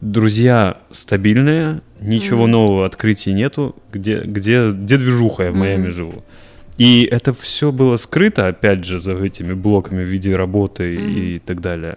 [0.00, 2.50] Друзья стабильные, ничего Мгм.
[2.52, 5.90] нового открытий нету, где, где, где движуха, я в Майами Мгм.
[5.92, 6.24] живу.
[6.78, 11.60] И это все было скрыто, опять же, за этими блоками в виде работы и так
[11.60, 11.96] далее.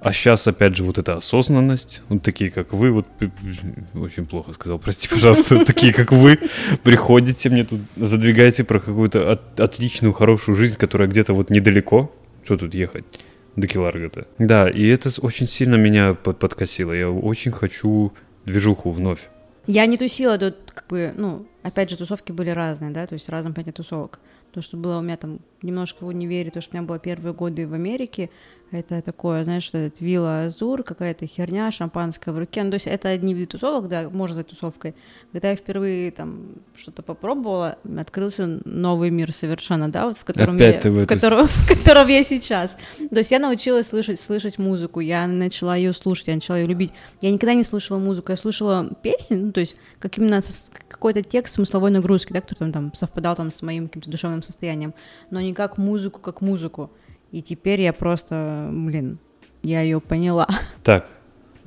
[0.00, 3.06] А сейчас, опять же, вот эта осознанность, вот такие, как вы, вот
[3.94, 6.38] очень плохо сказал, прости, пожалуйста, такие, как вы,
[6.84, 12.12] приходите мне тут, задвигаете про какую-то от, отличную, хорошую жизнь, которая где-то вот недалеко.
[12.44, 13.04] Что тут ехать?
[13.56, 14.26] До Киларгата.
[14.38, 16.92] Да, и это очень сильно меня под, подкосило.
[16.92, 18.12] Я очень хочу
[18.44, 19.28] движуху вновь.
[19.66, 23.28] Я не тусила тут, как бы, ну, опять же, тусовки были разные, да, то есть
[23.28, 24.20] разные понятия тусовок.
[24.52, 27.34] То, что было у меня там немножко в универе, то, что у меня было первые
[27.34, 28.30] годы в Америке,
[28.72, 32.64] это такое, знаешь, что это вилла Азур, какая-то херня, шампанское в руке.
[32.64, 34.94] Ну, то есть это одни виды тусовок, да, можно сказать тусовкой.
[35.32, 40.84] Когда я впервые там что-то попробовала, открылся новый мир совершенно, да, вот в котором, Опять
[40.84, 42.76] я, в, в, котором, в котором я сейчас.
[42.98, 46.92] То есть я научилась слышать, слышать музыку, я начала ее слушать, я начала ее любить.
[47.20, 50.40] Я никогда не слушала музыку, я слушала песни, ну, то есть как именно
[50.88, 54.92] какой-то текст смысловой нагрузки, да, который там, там совпадал там с моим каким-то душевным состоянием,
[55.30, 56.90] но не как музыку, как музыку.
[57.32, 59.18] И теперь я просто, блин,
[59.62, 60.46] я ее поняла.
[60.82, 61.08] Так,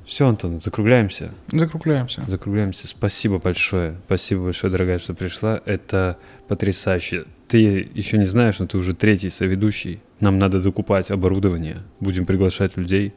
[0.04, 1.30] все, Антон, закругляемся.
[1.52, 2.24] Закругляемся.
[2.26, 2.88] Закругляемся.
[2.88, 3.96] Спасибо большое.
[4.06, 5.60] Спасибо большое, дорогая, что пришла.
[5.66, 7.26] Это потрясающе.
[7.46, 10.00] Ты еще не знаешь, но ты уже третий соведущий.
[10.18, 11.82] Нам надо докупать оборудование.
[12.00, 13.14] Будем приглашать людей.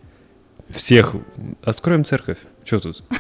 [0.70, 1.16] Всех.
[1.64, 2.38] Откроем церковь.
[2.64, 3.04] Что тут?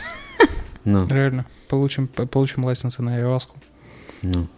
[0.85, 1.07] Ну.
[1.07, 1.45] Реально.
[1.69, 3.55] Получим, получим лайсенсы на ayahuasca.
[4.21, 4.49] Ну.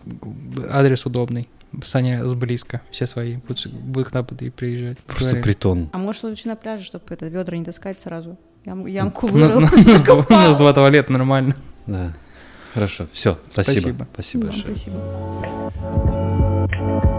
[0.68, 1.48] Адрес удобный.
[1.84, 3.38] Саня с близко, все свои.
[3.38, 5.00] Будут, будут к нам и приезжать.
[5.00, 5.44] Просто Говорили.
[5.44, 5.90] притон.
[5.92, 8.38] А может лучше на пляже, чтобы это ведра не таскать сразу?
[8.66, 9.62] Ям, ямку вырыл.
[9.62, 9.68] Ну,
[10.30, 11.56] у нас два туалета нормально.
[11.86, 12.14] Да.
[12.74, 13.80] Хорошо, все, спасибо.
[13.80, 14.76] Спасибо, спасибо большое.
[16.66, 17.12] Спасибо.